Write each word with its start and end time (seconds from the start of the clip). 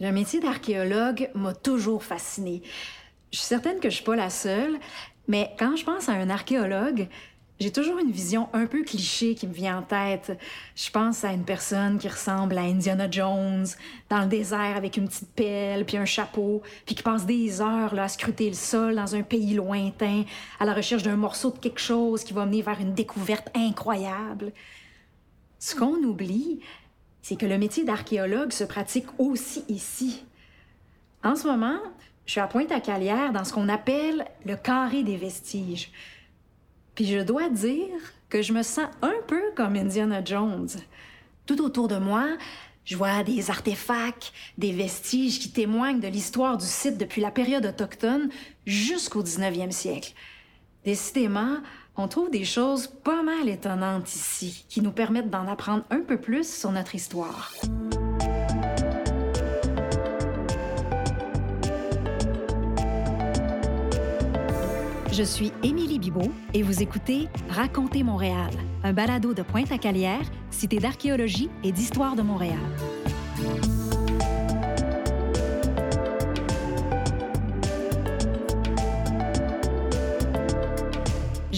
Le 0.00 0.12
métier 0.12 0.38
d'archéologue 0.38 1.28
m'a 1.34 1.54
toujours 1.54 2.04
fascinée. 2.04 2.62
Je 3.32 3.38
suis 3.38 3.46
certaine 3.46 3.80
que 3.80 3.90
je 3.90 3.96
suis 3.96 4.04
pas 4.04 4.14
la 4.14 4.30
seule, 4.30 4.78
mais 5.26 5.50
quand 5.58 5.74
je 5.74 5.84
pense 5.84 6.08
à 6.08 6.12
un 6.12 6.30
archéologue, 6.30 7.08
j'ai 7.58 7.72
toujours 7.72 7.98
une 7.98 8.12
vision 8.12 8.48
un 8.52 8.66
peu 8.66 8.84
cliché 8.84 9.34
qui 9.34 9.48
me 9.48 9.52
vient 9.52 9.78
en 9.78 9.82
tête. 9.82 10.38
Je 10.76 10.88
pense 10.90 11.24
à 11.24 11.32
une 11.32 11.44
personne 11.44 11.98
qui 11.98 12.08
ressemble 12.08 12.56
à 12.56 12.60
Indiana 12.60 13.10
Jones, 13.10 13.66
dans 14.08 14.20
le 14.20 14.28
désert 14.28 14.76
avec 14.76 14.96
une 14.96 15.08
petite 15.08 15.34
pelle 15.34 15.84
puis 15.84 15.96
un 15.96 16.04
chapeau, 16.04 16.62
puis 16.86 16.94
qui 16.94 17.02
passe 17.02 17.26
des 17.26 17.60
heures 17.60 17.96
là, 17.96 18.04
à 18.04 18.08
scruter 18.08 18.48
le 18.48 18.54
sol 18.54 18.94
dans 18.94 19.16
un 19.16 19.22
pays 19.22 19.54
lointain, 19.54 20.22
à 20.60 20.64
la 20.64 20.74
recherche 20.74 21.02
d'un 21.02 21.16
morceau 21.16 21.50
de 21.50 21.58
quelque 21.58 21.80
chose 21.80 22.22
qui 22.22 22.32
va 22.32 22.46
mener 22.46 22.62
vers 22.62 22.80
une 22.80 22.94
découverte 22.94 23.48
incroyable. 23.56 24.52
Ce 25.58 25.74
qu'on 25.74 25.96
oublie, 26.04 26.60
c'est 27.22 27.36
que 27.36 27.46
le 27.46 27.58
métier 27.58 27.84
d'archéologue 27.84 28.52
se 28.52 28.64
pratique 28.64 29.06
aussi 29.18 29.64
ici. 29.68 30.24
En 31.22 31.36
ce 31.36 31.46
moment, 31.46 31.78
je 32.26 32.32
suis 32.32 32.40
à 32.40 32.46
Pointe-à-Calière 32.46 33.32
dans 33.32 33.44
ce 33.44 33.52
qu'on 33.52 33.68
appelle 33.68 34.26
le 34.44 34.56
carré 34.56 35.02
des 35.02 35.16
vestiges. 35.16 35.90
Puis 36.94 37.06
je 37.06 37.20
dois 37.20 37.48
dire 37.48 37.96
que 38.28 38.42
je 38.42 38.52
me 38.52 38.62
sens 38.62 38.88
un 39.02 39.14
peu 39.26 39.42
comme 39.56 39.76
Indiana 39.76 40.22
Jones. 40.24 40.68
Tout 41.46 41.62
autour 41.62 41.88
de 41.88 41.96
moi, 41.96 42.26
je 42.84 42.96
vois 42.96 43.22
des 43.22 43.50
artefacts, 43.50 44.32
des 44.56 44.72
vestiges 44.72 45.40
qui 45.40 45.50
témoignent 45.50 46.00
de 46.00 46.08
l'histoire 46.08 46.56
du 46.56 46.66
site 46.66 46.98
depuis 46.98 47.20
la 47.20 47.30
période 47.30 47.66
autochtone 47.66 48.30
jusqu'au 48.66 49.22
19e 49.22 49.70
siècle. 49.70 50.12
Décidément, 50.84 51.58
on 51.98 52.06
trouve 52.06 52.30
des 52.30 52.44
choses 52.44 52.86
pas 52.86 53.22
mal 53.22 53.48
étonnantes 53.48 54.14
ici 54.14 54.64
qui 54.68 54.80
nous 54.80 54.92
permettent 54.92 55.30
d'en 55.30 55.48
apprendre 55.48 55.84
un 55.90 56.00
peu 56.00 56.16
plus 56.16 56.48
sur 56.48 56.70
notre 56.70 56.94
histoire. 56.94 57.52
Je 65.12 65.24
suis 65.24 65.52
Émilie 65.64 65.98
Bibot 65.98 66.30
et 66.54 66.62
vous 66.62 66.80
écoutez 66.80 67.26
Raconter 67.48 68.04
Montréal, 68.04 68.50
un 68.84 68.92
balado 68.92 69.34
de 69.34 69.42
Pointe-à-Calière, 69.42 70.22
cité 70.50 70.78
d'archéologie 70.78 71.50
et 71.64 71.72
d'histoire 71.72 72.14
de 72.14 72.22
Montréal. 72.22 72.58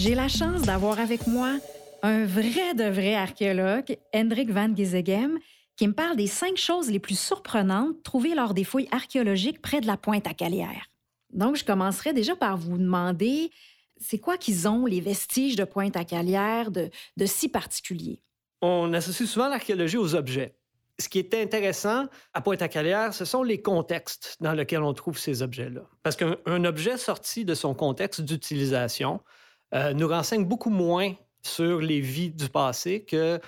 J'ai 0.03 0.15
la 0.15 0.27
chance 0.27 0.63
d'avoir 0.63 0.99
avec 0.99 1.27
moi 1.27 1.59
un 2.01 2.25
vrai 2.25 2.73
de 2.73 2.85
vrai 2.85 3.13
archéologue, 3.13 3.99
Hendrik 4.15 4.49
van 4.49 4.75
Gizegem, 4.75 5.37
qui 5.77 5.87
me 5.87 5.93
parle 5.93 6.15
des 6.15 6.25
cinq 6.25 6.57
choses 6.57 6.89
les 6.89 6.97
plus 6.97 7.19
surprenantes 7.19 8.01
trouvées 8.01 8.33
lors 8.33 8.55
des 8.55 8.63
fouilles 8.63 8.87
archéologiques 8.89 9.61
près 9.61 9.79
de 9.79 9.85
la 9.85 9.97
pointe 9.97 10.25
à 10.25 10.33
Calière. 10.33 10.87
Donc, 11.31 11.55
je 11.55 11.63
commencerai 11.63 12.13
déjà 12.13 12.35
par 12.35 12.57
vous 12.57 12.79
demander, 12.79 13.51
c'est 13.97 14.17
quoi 14.17 14.37
qu'ils 14.37 14.67
ont, 14.67 14.87
les 14.87 15.01
vestiges 15.01 15.55
de 15.55 15.65
pointe 15.65 15.95
à 15.95 16.03
Calière, 16.03 16.71
de, 16.71 16.89
de 17.17 17.25
si 17.27 17.47
particulier? 17.47 18.23
On 18.63 18.91
associe 18.93 19.29
souvent 19.29 19.49
l'archéologie 19.49 19.97
aux 19.97 20.15
objets. 20.15 20.55
Ce 20.97 21.09
qui 21.09 21.19
est 21.19 21.35
intéressant 21.35 22.07
à 22.33 22.41
Pointe-à-Calière, 22.41 23.13
ce 23.13 23.23
sont 23.23 23.43
les 23.43 23.61
contextes 23.61 24.37
dans 24.39 24.53
lesquels 24.53 24.81
on 24.81 24.95
trouve 24.95 25.19
ces 25.19 25.43
objets-là. 25.43 25.81
Parce 26.01 26.15
qu'un 26.15 26.65
objet 26.65 26.97
sorti 26.97 27.45
de 27.45 27.53
son 27.53 27.75
contexte 27.75 28.21
d'utilisation, 28.21 29.19
euh, 29.73 29.93
nous 29.93 30.07
renseigne 30.07 30.45
beaucoup 30.45 30.69
moins 30.69 31.13
sur 31.41 31.79
les 31.79 31.99
vies 31.99 32.31
du 32.31 32.49
passé 32.49 33.03
que 33.03 33.39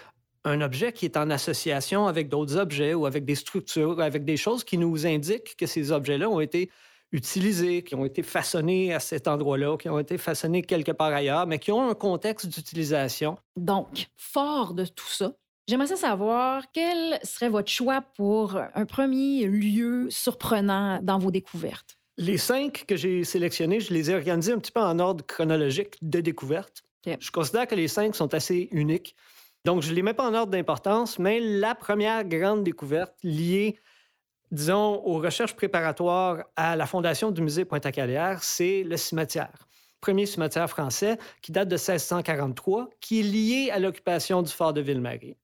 un 0.45 0.61
objet 0.61 0.91
qui 0.91 1.05
est 1.05 1.17
en 1.17 1.29
association 1.29 2.07
avec 2.07 2.27
d'autres 2.27 2.57
objets 2.57 2.93
ou 2.93 3.05
avec 3.05 3.23
des 3.25 3.35
structures, 3.35 4.01
avec 4.01 4.25
des 4.25 4.37
choses 4.37 4.63
qui 4.63 4.77
nous 4.77 5.05
indiquent 5.05 5.55
que 5.55 5.65
ces 5.65 5.91
objets-là 5.91 6.29
ont 6.29 6.41
été 6.41 6.69
utilisés, 7.13 7.83
qui 7.83 7.95
ont 7.95 8.05
été 8.05 8.23
façonnés 8.23 8.93
à 8.93 8.99
cet 8.99 9.27
endroit-là, 9.27 9.77
qui 9.77 9.87
ont 9.87 9.99
été 9.99 10.17
façonnés 10.17 10.63
quelque 10.63 10.91
part 10.91 11.13
ailleurs, 11.13 11.47
mais 11.47 11.59
qui 11.59 11.71
ont 11.71 11.87
un 11.89 11.93
contexte 11.93 12.47
d'utilisation. 12.47 13.37
Donc, 13.55 14.07
fort 14.17 14.73
de 14.73 14.85
tout 14.85 15.07
ça, 15.07 15.31
j'aimerais 15.67 15.95
savoir 15.95 16.63
quel 16.73 17.19
serait 17.23 17.49
votre 17.49 17.71
choix 17.71 18.01
pour 18.01 18.57
un 18.57 18.85
premier 18.85 19.45
lieu 19.45 20.09
surprenant 20.09 20.99
dans 21.01 21.19
vos 21.19 21.31
découvertes. 21.31 21.97
Les 22.17 22.37
cinq 22.37 22.85
que 22.87 22.95
j'ai 22.95 23.23
sélectionnés, 23.23 23.79
je 23.79 23.91
les 23.91 24.11
ai 24.11 24.15
organisés 24.15 24.53
un 24.53 24.59
petit 24.59 24.71
peu 24.71 24.81
en 24.81 24.99
ordre 24.99 25.25
chronologique 25.25 25.95
de 26.03 26.21
découverte. 26.21 26.83
Je 27.05 27.31
considère 27.31 27.67
que 27.67 27.73
les 27.73 27.87
cinq 27.87 28.15
sont 28.15 28.33
assez 28.35 28.69
uniques. 28.71 29.15
Donc, 29.65 29.81
je 29.81 29.89
ne 29.89 29.95
les 29.95 30.03
mets 30.03 30.13
pas 30.13 30.29
en 30.29 30.33
ordre 30.35 30.51
d'importance, 30.51 31.17
mais 31.17 31.39
la 31.39 31.73
première 31.73 32.23
grande 32.23 32.63
découverte 32.63 33.15
liée, 33.23 33.79
disons, 34.51 35.01
aux 35.03 35.19
recherches 35.19 35.55
préparatoires 35.55 36.43
à 36.55 36.75
la 36.75 36.85
fondation 36.85 37.31
du 37.31 37.41
musée 37.41 37.65
Pointe-à-Calière, 37.65 38.43
c'est 38.43 38.83
le 38.83 38.95
cimetière. 38.97 39.67
Premier 39.99 40.27
cimetière 40.27 40.69
français 40.69 41.17
qui 41.41 41.51
date 41.51 41.69
de 41.69 41.75
1643, 41.75 42.89
qui 42.99 43.21
est 43.21 43.23
lié 43.23 43.69
à 43.71 43.79
l'occupation 43.79 44.43
du 44.43 44.51
fort 44.51 44.73
de 44.73 44.81
Ville-Marie 44.81 45.35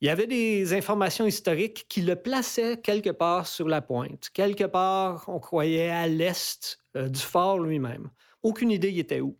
il 0.00 0.06
y 0.06 0.08
avait 0.08 0.26
des 0.26 0.72
informations 0.72 1.26
historiques 1.26 1.86
qui 1.88 2.00
le 2.00 2.16
plaçaient 2.16 2.78
quelque 2.78 3.10
part 3.10 3.46
sur 3.46 3.68
la 3.68 3.82
pointe. 3.82 4.30
Quelque 4.32 4.64
part, 4.64 5.24
on 5.28 5.38
croyait 5.38 5.90
à 5.90 6.06
l'est 6.06 6.78
euh, 6.96 7.08
du 7.08 7.20
fort 7.20 7.58
lui-même. 7.58 8.10
Aucune 8.42 8.70
idée, 8.70 8.90
il 8.90 8.98
était 8.98 9.20
où. 9.20 9.36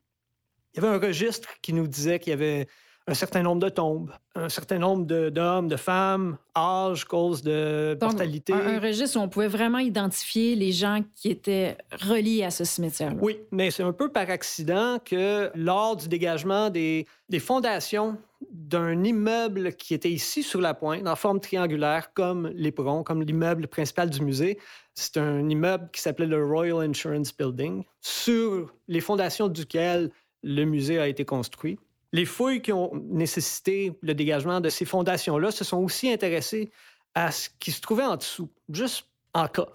Il 0.75 0.83
y 0.83 0.87
avait 0.87 0.95
un 0.95 1.01
registre 1.01 1.49
qui 1.63 1.73
nous 1.73 1.87
disait 1.87 2.19
qu'il 2.19 2.31
y 2.31 2.35
avait 2.35 2.69
un 3.07 3.15
certain 3.15 3.43
nombre 3.43 3.61
de 3.61 3.71
tombes, 3.71 4.13
un 4.35 4.51
certain 4.51 4.79
nombre 4.79 5.05
d'hommes, 5.31 5.67
de, 5.67 5.77
femmes, 5.77 6.37
âge, 6.57 7.05
cause 7.07 7.43
de 7.43 7.99
mortalité. 8.01 8.53
Un, 8.53 8.77
un, 8.77 8.81
registre 8.81 9.19
où 9.19 9.23
on 9.23 9.29
pouvait 9.29 9.49
vraiment 9.49 9.79
identifier 9.79 10.55
les 10.55 10.71
gens 10.71 11.01
qui 11.17 11.31
étaient 11.31 11.77
reliés 12.03 12.45
à 12.45 12.51
ce 12.51 12.65
cimetière-là. 12.65 13.19
Oui, 13.21 13.39
mais 13.51 13.71
c'est 13.71 13.83
un 13.83 13.93
peu 13.93 14.13
par 14.13 14.29
accident 14.31 14.99
que 15.05 15.51
lors 15.55 15.97
du 15.97 16.07
dégagement 16.07 16.71
des, 16.71 17.07
des 17.29 17.41
fondations 17.41 18.17
d'un 18.51 19.05
immeuble 19.05 19.75
qui 19.75 19.95
était 19.95 20.11
ici 20.11 20.43
sur 20.43 20.61
la 20.61 20.75
pointe, 20.75 21.07
en 21.07 21.17
forme 21.17 21.41
triangulaire, 21.41 22.13
comme 22.15 22.49
l'éperon, 22.55 23.03
comme 23.03 23.23
l'immeuble 23.23 23.69
principal 23.69 24.09
du 24.09 24.23
musée. 24.23 24.59
C'est 24.95 25.19
un 25.19 25.49
immeuble 25.49 25.91
qui 25.93 26.01
s'appelait 26.01 26.27
le 26.27 26.45
Royal 26.45 26.79
Insurance 26.79 27.37
Building, 27.37 27.85
sur 28.01 28.73
les 28.89 29.01
fondations 29.01 29.49
duquel 29.49 30.11
le 30.43 30.65
musée 30.65 30.99
a 30.99 31.07
été 31.07 31.25
construit. 31.25 31.79
Les 32.13 32.25
fouilles 32.25 32.63
qui 32.63 32.73
ont 32.73 32.91
nécessité 32.95 33.93
le 34.01 34.15
dégagement 34.15 34.61
de 34.61 34.69
ces 34.69 34.85
fondations-là 34.85 35.51
se 35.51 35.63
sont 35.63 35.79
aussi 35.79 36.11
intéressées 36.11 36.71
à 37.15 37.31
ce 37.31 37.49
qui 37.59 37.71
se 37.71 37.81
trouvait 37.81 38.05
en 38.05 38.17
dessous, 38.17 38.49
juste 38.71 39.07
en 39.35 39.47
cas. 39.49 39.69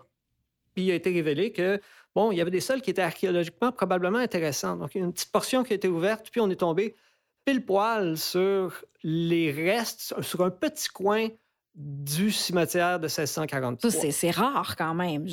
Puis 0.74 0.86
il 0.86 0.92
a 0.92 0.96
été 0.96 1.12
révélé 1.12 1.52
que, 1.52 1.80
bon, 2.14 2.31
il 2.31 2.38
y 2.38 2.42
avait 2.42 2.52
des 2.52 2.59
sols 2.59 2.81
qui 2.81 2.90
étaient 2.90 3.02
archéologiquement 3.02 3.72
probablement 3.72 4.18
intéressants. 4.18 4.75
Donc, 4.75 4.96
il 4.96 4.98
y 5.00 5.02
a 5.02 5.06
une 5.06 5.14
petite 5.14 5.31
portion 5.31 5.64
qui 5.64 5.74
a 5.74 5.75
été 5.75 5.88
ouverte, 5.88 6.30
puis 6.31 6.42
on 6.42 6.50
est 6.50 6.58
tombé 6.58 6.96
pile 7.45 7.63
poil 7.63 8.17
sur 8.17 8.83
les 9.03 9.51
restes, 9.51 10.19
sur 10.22 10.41
un 10.41 10.50
petit 10.50 10.89
coin 10.89 11.29
du 11.75 12.31
cimetière 12.31 13.00
de 13.00 13.06
1643. 13.06 13.91
Ça, 13.91 14.11
c'est 14.11 14.31
rare 14.31 14.75
quand 14.75 14.94
même. 14.94 15.28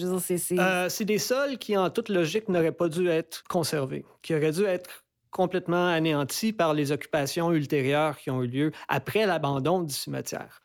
Euh, 0.53 0.89
c'est 0.89 1.05
des 1.05 1.19
sols 1.19 1.57
qui, 1.59 1.77
en 1.77 1.89
toute 1.89 2.09
logique, 2.09 2.49
n'auraient 2.49 2.73
pas 2.73 2.89
dû 2.89 3.09
être 3.09 3.45
conservés, 3.49 4.05
qui 4.23 4.35
auraient 4.35 4.53
dû 4.53 4.65
être 4.65 5.05
complètement 5.31 5.89
anéantis 5.89 6.53
par 6.53 6.75
les 6.75 6.93
occupations 6.93 7.53
ultérieures 7.53 8.19
qui 8.19 8.31
ont 8.31 8.43
eu 8.43 8.49
lieu 8.49 8.73
après 8.89 9.25
l'abandon 9.25 9.81
du 9.83 9.95
cimetière. 9.95 10.61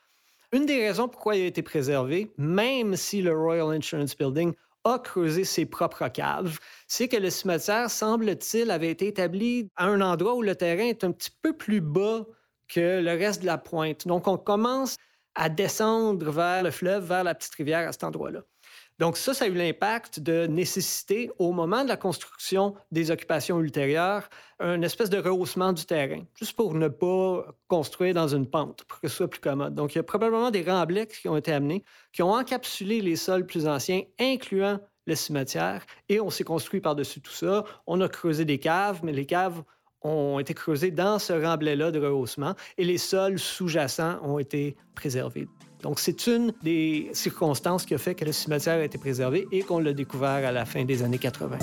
Une 0.51 0.65
des 0.65 0.85
raisons 0.85 1.07
pourquoi 1.07 1.35
il 1.35 1.43
a 1.43 1.45
été 1.45 1.61
préservé, 1.61 2.31
même 2.37 2.95
si 2.95 3.21
le 3.21 3.37
Royal 3.37 3.67
Insurance 3.75 4.17
Building 4.17 4.53
a 4.87 5.43
ses 5.43 5.65
propres 5.65 6.07
caves, 6.07 6.59
c'est 6.87 7.07
que 7.07 7.17
le 7.17 7.29
cimetière, 7.29 7.89
semble-t-il, 7.89 8.71
avait 8.71 8.91
été 8.91 9.07
établi 9.07 9.69
à 9.75 9.85
un 9.85 10.01
endroit 10.01 10.35
où 10.35 10.41
le 10.41 10.55
terrain 10.55 10.85
est 10.85 11.03
un 11.03 11.11
petit 11.11 11.31
peu 11.41 11.55
plus 11.55 11.81
bas 11.81 12.25
que 12.67 13.01
le 13.01 13.11
reste 13.11 13.41
de 13.41 13.45
la 13.45 13.57
pointe. 13.57 14.07
Donc, 14.07 14.27
on 14.27 14.37
commence 14.37 14.95
à 15.35 15.49
descendre 15.49 16.31
vers 16.31 16.63
le 16.63 16.71
fleuve, 16.71 17.05
vers 17.05 17.23
la 17.23 17.35
petite 17.35 17.55
rivière 17.55 17.87
à 17.87 17.91
cet 17.91 18.03
endroit-là. 18.03 18.41
Donc 18.99 19.15
ça, 19.15 19.33
ça 19.33 19.45
a 19.45 19.47
eu 19.47 19.53
l'impact 19.53 20.19
de 20.19 20.47
nécessiter, 20.47 21.29
au 21.37 21.51
moment 21.51 21.83
de 21.83 21.89
la 21.89 21.97
construction 21.97 22.73
des 22.91 23.11
occupations 23.11 23.59
ultérieures, 23.59 24.27
un 24.59 24.81
espèce 24.81 25.11
de 25.11 25.19
rehaussement 25.19 25.71
du 25.71 25.85
terrain, 25.85 26.23
juste 26.35 26.55
pour 26.55 26.73
ne 26.73 26.87
pas 26.87 27.45
construire 27.67 28.15
dans 28.15 28.27
une 28.27 28.49
pente, 28.49 28.85
pour 28.85 28.99
que 28.99 29.07
ce 29.07 29.17
soit 29.17 29.29
plus 29.29 29.39
commode. 29.39 29.75
Donc 29.75 29.93
il 29.93 29.99
y 29.99 30.01
a 30.01 30.03
probablement 30.03 30.49
des 30.49 30.63
remblais 30.63 31.05
qui 31.05 31.27
ont 31.27 31.37
été 31.37 31.51
amenés, 31.53 31.83
qui 32.11 32.23
ont 32.23 32.33
encapsulé 32.33 33.01
les 33.01 33.15
sols 33.15 33.45
plus 33.45 33.67
anciens, 33.67 34.01
incluant 34.19 34.79
le 35.05 35.15
cimetière, 35.15 35.85
et 36.09 36.19
on 36.19 36.31
s'est 36.31 36.43
construit 36.43 36.81
par-dessus 36.81 37.21
tout 37.21 37.31
ça. 37.31 37.63
On 37.85 38.01
a 38.01 38.09
creusé 38.09 38.45
des 38.45 38.57
caves, 38.57 39.01
mais 39.03 39.13
les 39.13 39.25
caves 39.25 39.63
ont 40.01 40.39
été 40.39 40.53
creusées 40.53 40.91
dans 40.91 41.19
ce 41.19 41.33
remblai-là 41.33 41.91
de 41.91 41.99
rehaussement, 41.99 42.55
et 42.77 42.83
les 42.83 42.97
sols 42.97 43.37
sous-jacents 43.37 44.19
ont 44.23 44.39
été 44.39 44.75
préservés. 44.95 45.47
Donc, 45.81 45.99
c'est 45.99 46.27
une 46.27 46.53
des 46.63 47.09
circonstances 47.13 47.85
qui 47.85 47.93
a 47.93 47.97
fait 47.97 48.15
que 48.15 48.25
le 48.25 48.31
cimetière 48.31 48.79
a 48.79 48.83
été 48.83 48.97
préservé 48.97 49.47
et 49.51 49.61
qu'on 49.61 49.79
l'a 49.79 49.93
découvert 49.93 50.29
à 50.47 50.51
la 50.51 50.65
fin 50.65 50.83
des 50.83 51.03
années 51.03 51.19
80. 51.19 51.57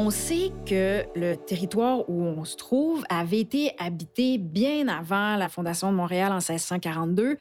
On 0.00 0.10
sait 0.10 0.52
que 0.64 1.04
le 1.16 1.34
territoire 1.34 2.08
où 2.08 2.22
on 2.22 2.44
se 2.44 2.56
trouve 2.56 3.04
avait 3.08 3.40
été 3.40 3.72
habité 3.78 4.38
bien 4.38 4.86
avant 4.86 5.36
la 5.36 5.48
fondation 5.48 5.90
de 5.90 5.96
Montréal 5.96 6.30
en 6.30 6.36
1642. 6.36 7.36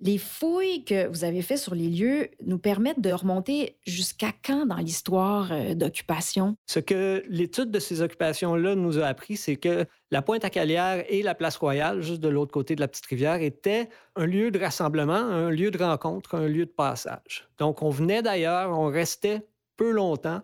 Les 0.00 0.18
fouilles 0.18 0.84
que 0.84 1.06
vous 1.06 1.24
avez 1.24 1.40
faites 1.40 1.58
sur 1.58 1.74
les 1.74 1.88
lieux 1.88 2.28
nous 2.44 2.58
permettent 2.58 3.00
de 3.00 3.12
remonter 3.12 3.78
jusqu'à 3.86 4.30
quand 4.44 4.66
dans 4.66 4.76
l'histoire 4.76 5.50
euh, 5.52 5.74
d'occupation? 5.74 6.56
Ce 6.66 6.80
que 6.80 7.24
l'étude 7.28 7.70
de 7.70 7.78
ces 7.78 8.02
occupations-là 8.02 8.74
nous 8.74 8.98
a 8.98 9.06
appris, 9.06 9.38
c'est 9.38 9.56
que 9.56 9.86
la 10.10 10.20
pointe 10.20 10.44
à 10.44 10.50
Calière 10.50 11.02
et 11.08 11.22
la 11.22 11.34
place 11.34 11.56
Royale, 11.56 12.02
juste 12.02 12.20
de 12.20 12.28
l'autre 12.28 12.52
côté 12.52 12.76
de 12.76 12.80
la 12.80 12.88
petite 12.88 13.06
rivière, 13.06 13.40
étaient 13.40 13.88
un 14.16 14.26
lieu 14.26 14.50
de 14.50 14.58
rassemblement, 14.58 15.14
un 15.14 15.50
lieu 15.50 15.70
de 15.70 15.82
rencontre, 15.82 16.34
un 16.34 16.46
lieu 16.46 16.66
de 16.66 16.70
passage. 16.70 17.48
Donc, 17.56 17.80
on 17.80 17.88
venait 17.88 18.20
d'ailleurs, 18.20 18.78
on 18.78 18.86
restait 18.86 19.46
peu 19.78 19.90
longtemps, 19.90 20.42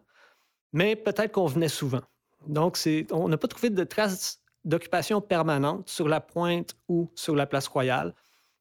mais 0.73 0.97
peut-être 0.97 1.33
qu'on 1.33 1.47
venait 1.47 1.69
souvent. 1.69 2.03
Donc, 2.47 2.79
on 3.11 3.29
n'a 3.29 3.37
pas 3.37 3.49
trouvé 3.49 3.69
de 3.69 3.85
traces 3.85 4.41
d'occupation 4.65 5.21
permanente 5.21 5.89
sur 5.91 6.09
la 6.09 6.21
pointe 6.21 6.75
ou 6.89 7.11
sur 7.15 7.37
la 7.37 7.47
place 7.47 7.69
Royale. 7.69 8.15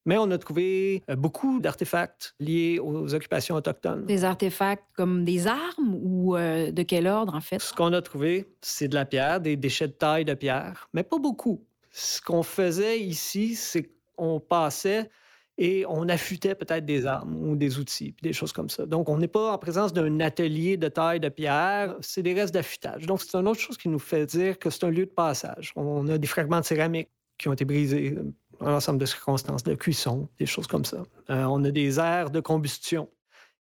Mais 0.06 0.18
on 0.18 0.31
a 0.31 0.38
trouvé 0.38 1.03
euh, 1.09 1.15
beaucoup 1.15 1.59
d'artefacts 1.59 2.33
liés 2.39 2.80
aux 2.80 3.13
occupations 3.13 3.56
autochtones. 3.56 4.06
Des 4.06 4.24
artefacts 4.24 4.86
comme 4.95 5.24
des 5.24 5.48
armes 5.48 5.95
ou 6.01 6.36
euh, 6.36 6.71
de 6.71 6.83
quel 6.83 7.07
ordre, 7.07 7.36
en 7.36 7.42
fait? 7.42 7.62
Ce 7.62 7.74
qu'on 7.74 7.94
a 7.94 8.01
trouvé, 8.01 8.48
c'est 8.62 8.88
de 8.88 8.95
la 8.95 9.06
pierre, 9.06 9.39
des 9.39 9.56
déchets 9.56 9.88
de 9.88 9.94
taille 9.94 10.25
de 10.25 10.33
pierre, 10.33 10.89
mais 10.94 11.03
pas 11.03 11.19
beaucoup. 11.19 11.63
Ce 11.92 12.21
qu'on 12.21 12.44
faisait 12.44 13.00
ici, 13.00 13.56
c'est 13.56 13.92
qu'on 14.15 14.39
passait 14.39 15.09
et 15.57 15.86
on 15.88 16.09
affûtait 16.09 16.56
peut-être 16.56 16.86
des 16.86 17.06
armes 17.06 17.36
ou 17.36 17.56
des 17.56 17.77
outils, 17.77 18.13
puis 18.13 18.24
des 18.24 18.33
choses 18.33 18.51
comme 18.51 18.69
ça. 18.69 18.86
Donc, 18.86 19.09
on 19.09 19.18
n'est 19.18 19.27
pas 19.27 19.51
en 19.51 19.57
présence 19.57 19.94
d'un 19.94 20.19
atelier 20.19 20.77
de 20.77 20.88
taille 20.88 21.19
de 21.19 21.30
pierre, 21.30 21.95
c'est 22.01 22.24
des 22.24 22.33
restes 22.33 22.53
d'affûtage. 22.53 23.06
Donc, 23.06 23.21
c'est 23.21 23.38
une 23.38 23.48
autre 23.48 23.59
chose 23.59 23.77
qui 23.77 23.89
nous 23.89 24.00
fait 24.00 24.25
dire 24.25 24.57
que 24.57 24.71
c'est 24.71 24.86
un 24.86 24.89
lieu 24.89 25.06
de 25.06 25.12
passage. 25.12 25.71
On 25.75 26.07
a 26.07 26.18
des 26.18 26.27
fragments 26.27 26.62
de 26.62 26.65
céramique 26.65 27.09
qui 27.38 27.48
ont 27.48 27.53
été 27.53 27.65
brisés, 27.65 28.18
un 28.61 28.75
ensemble 28.75 28.99
de 28.99 29.05
circonstances 29.05 29.63
de 29.63 29.75
cuisson, 29.75 30.29
des 30.39 30.45
choses 30.45 30.67
comme 30.67 30.85
ça. 30.85 31.03
Euh, 31.29 31.43
on 31.43 31.63
a 31.63 31.71
des 31.71 31.99
aires 31.99 32.29
de 32.29 32.39
combustion 32.39 33.09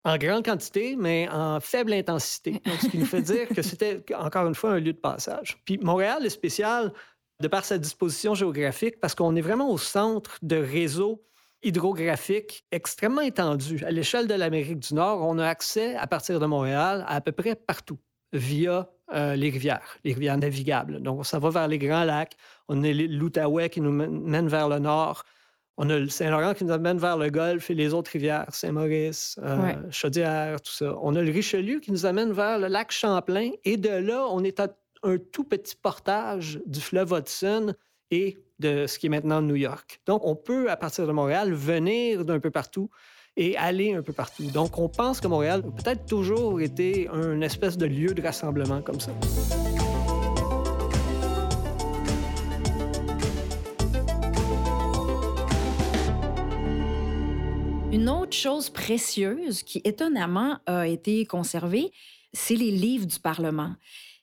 en 0.04 0.18
grande 0.18 0.46
quantité, 0.46 0.96
mais 0.98 1.28
en 1.30 1.60
faible 1.60 1.94
intensité. 1.94 2.62
ce 2.82 2.88
qui 2.88 2.98
nous 2.98 3.06
fait 3.06 3.22
dire 3.22 3.48
que 3.50 3.62
c'était, 3.62 4.04
encore 4.16 4.48
une 4.48 4.56
fois, 4.56 4.72
un 4.72 4.80
lieu 4.80 4.94
de 4.94 4.98
passage. 4.98 5.62
Puis 5.66 5.78
Montréal 5.80 6.26
est 6.26 6.30
spécial 6.30 6.94
de 7.42 7.48
par 7.48 7.66
sa 7.66 7.78
disposition 7.78 8.34
géographique 8.34 9.00
parce 9.00 9.14
qu'on 9.14 9.36
est 9.36 9.42
vraiment 9.42 9.70
au 9.70 9.78
centre 9.78 10.38
de 10.42 10.56
réseaux 10.56 11.24
hydrographiques 11.62 12.66
extrêmement 12.72 13.22
étendus. 13.22 13.84
À 13.86 13.92
l'échelle 13.92 14.28
de 14.28 14.34
l'Amérique 14.34 14.80
du 14.80 14.94
Nord, 14.94 15.22
on 15.22 15.38
a 15.40 15.48
accès 15.48 15.96
à 15.96 16.08
partir 16.08 16.40
de 16.40 16.46
Montréal 16.46 17.04
à, 17.08 17.16
à 17.16 17.22
peu 17.22 17.32
près 17.32 17.56
partout 17.56 18.00
via 18.32 18.90
euh, 19.14 19.36
les 19.36 19.50
rivières, 19.50 19.98
les 20.04 20.14
rivières 20.14 20.38
navigables. 20.38 21.02
Donc, 21.02 21.26
ça 21.26 21.40
va 21.40 21.50
vers 21.50 21.68
les 21.68 21.78
Grands 21.78 22.04
Lacs. 22.04 22.36
On 22.68 22.84
a 22.84 22.92
l'Outaouais 22.92 23.70
qui 23.70 23.82
nous 23.82 23.92
mène 23.92 24.48
vers 24.48 24.68
le 24.68 24.80
nord. 24.80 25.24
On 25.78 25.90
a 25.90 26.00
le 26.00 26.10
Saint-Laurent 26.10 26.54
qui 26.54 26.66
nous 26.66 26.74
amène 26.74 26.98
vers 26.98 27.18
le 27.18 27.30
Golfe 27.30 27.70
et 27.70 27.76
les 27.76 27.94
autres 27.94 28.12
rivières, 28.12 28.48
Saint-Maurice, 28.50 29.40
euh, 29.44 29.74
Chaudière, 29.92 30.60
tout 30.60 30.72
ça. 30.72 30.98
On 31.02 31.16
a 31.16 31.22
le 31.22 31.32
Richelieu 31.32 31.80
qui 31.80 31.92
nous 31.92 32.06
amène 32.06 32.34
vers 32.34 32.58
le 32.58 32.68
lac 32.68 32.92
Champlain. 32.92 33.52
Et 33.64 33.78
de 33.78 33.90
là, 33.90 34.26
on 34.30 34.44
est 34.44 34.60
à 34.60 34.70
un 35.04 35.18
tout 35.18 35.44
petit 35.44 35.76
portage 35.76 36.60
du 36.66 36.82
fleuve 36.82 37.14
Hudson 37.14 37.74
et 38.10 38.40
de 38.60 38.88
ce 38.88 38.98
qui 38.98 39.06
est 39.06 39.10
maintenant 39.10 39.42
New 39.42 39.56
York. 39.56 40.02
Donc, 40.08 40.26
on 40.26 40.36
peut, 40.36 40.70
à 40.72 40.78
partir 40.78 41.06
de 41.06 41.12
Montréal, 41.12 41.54
venir 41.54 42.26
d'un 42.26 42.40
peu 42.40 42.50
partout 42.50 42.90
et 43.38 43.56
aller 43.56 43.94
un 43.94 44.02
peu 44.02 44.14
partout. 44.14 44.44
Donc, 44.52 44.78
on 44.80 44.90
pense 44.90 45.22
que 45.22 45.28
Montréal 45.28 45.64
a 45.66 45.84
peut-être 45.84 46.06
toujours 46.08 46.60
été 46.60 47.08
un 47.10 47.40
espèce 47.42 47.78
de 47.78 47.86
lieu 47.86 48.14
de 48.14 48.22
rassemblement 48.22 48.82
comme 48.82 49.00
ça. 49.00 49.12
Une 57.92 58.10
autre 58.10 58.36
chose 58.36 58.70
précieuse 58.70 59.64
qui 59.64 59.82
étonnamment 59.84 60.58
a 60.66 60.88
été 60.88 61.26
conservée, 61.26 61.92
c'est 62.34 62.56
les 62.56 62.72
livres 62.72 63.06
du 63.06 63.20
Parlement. 63.20 63.74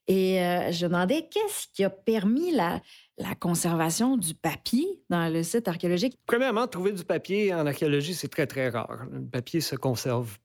Et 0.06 0.40
euh, 0.40 0.70
je 0.70 0.86
demandais 0.86 1.26
qu'est-ce 1.30 1.66
qui 1.72 1.82
a 1.82 1.90
permis 1.90 2.52
la, 2.52 2.82
la 3.18 3.34
conservation 3.34 4.16
du 4.16 4.34
papier 4.34 5.02
dans 5.08 5.32
le 5.32 5.42
site 5.42 5.68
archéologique? 5.68 6.18
Premièrement, 6.26 6.66
trouver 6.66 6.92
du 6.92 7.04
papier 7.04 7.54
en 7.54 7.66
archéologie, 7.66 8.14
c'est 8.14 8.28
très, 8.28 8.46
très 8.46 8.68
rare. 8.68 9.06
Le 9.10 9.24
papier 9.24 9.60
se 9.60 9.76
conserve 9.76 10.38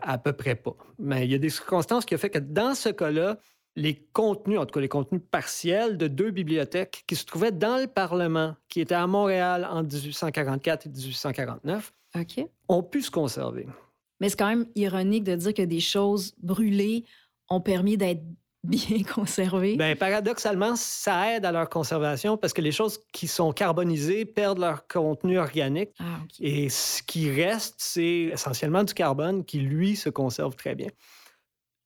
à 0.00 0.18
peu 0.18 0.32
près 0.32 0.54
pas. 0.54 0.76
Mais 0.98 1.24
il 1.26 1.32
y 1.32 1.34
a 1.34 1.38
des 1.38 1.50
circonstances 1.50 2.04
qui 2.04 2.14
ont 2.14 2.18
fait 2.18 2.30
que 2.30 2.38
dans 2.38 2.74
ce 2.74 2.88
cas-là, 2.88 3.38
les 3.74 4.06
contenus, 4.12 4.58
en 4.58 4.66
tout 4.66 4.74
cas 4.74 4.80
les 4.80 4.88
contenus 4.88 5.22
partiels 5.30 5.96
de 5.96 6.06
deux 6.06 6.30
bibliothèques 6.30 7.04
qui 7.06 7.16
se 7.16 7.24
trouvaient 7.24 7.52
dans 7.52 7.80
le 7.80 7.86
Parlement, 7.86 8.54
qui 8.68 8.80
étaient 8.80 8.94
à 8.94 9.06
Montréal 9.06 9.66
en 9.70 9.82
1844 9.82 10.86
et 10.86 10.90
1849, 10.90 11.92
ont 12.68 12.82
pu 12.82 13.02
se 13.02 13.10
conserver. 13.10 13.66
Mais 14.20 14.28
c'est 14.28 14.38
quand 14.38 14.48
même 14.48 14.66
ironique 14.74 15.24
de 15.24 15.34
dire 15.34 15.54
que 15.54 15.62
des 15.62 15.80
choses 15.80 16.34
brûlées 16.42 17.04
ont 17.48 17.60
permis 17.60 17.96
d'être 17.96 18.22
bien 18.64 19.02
conservés? 19.02 19.76
Bien, 19.76 19.96
paradoxalement, 19.96 20.76
ça 20.76 21.34
aide 21.34 21.44
à 21.44 21.52
leur 21.52 21.68
conservation 21.68 22.36
parce 22.36 22.52
que 22.52 22.60
les 22.60 22.72
choses 22.72 23.00
qui 23.12 23.26
sont 23.26 23.52
carbonisées 23.52 24.24
perdent 24.24 24.60
leur 24.60 24.86
contenu 24.86 25.38
organique. 25.38 25.90
Ah, 25.98 26.20
Et 26.40 26.68
ce 26.68 27.02
qui 27.02 27.30
reste, 27.30 27.76
c'est 27.78 28.30
essentiellement 28.32 28.84
du 28.84 28.94
carbone 28.94 29.44
qui, 29.44 29.58
lui, 29.58 29.96
se 29.96 30.08
conserve 30.08 30.54
très 30.54 30.74
bien. 30.74 30.88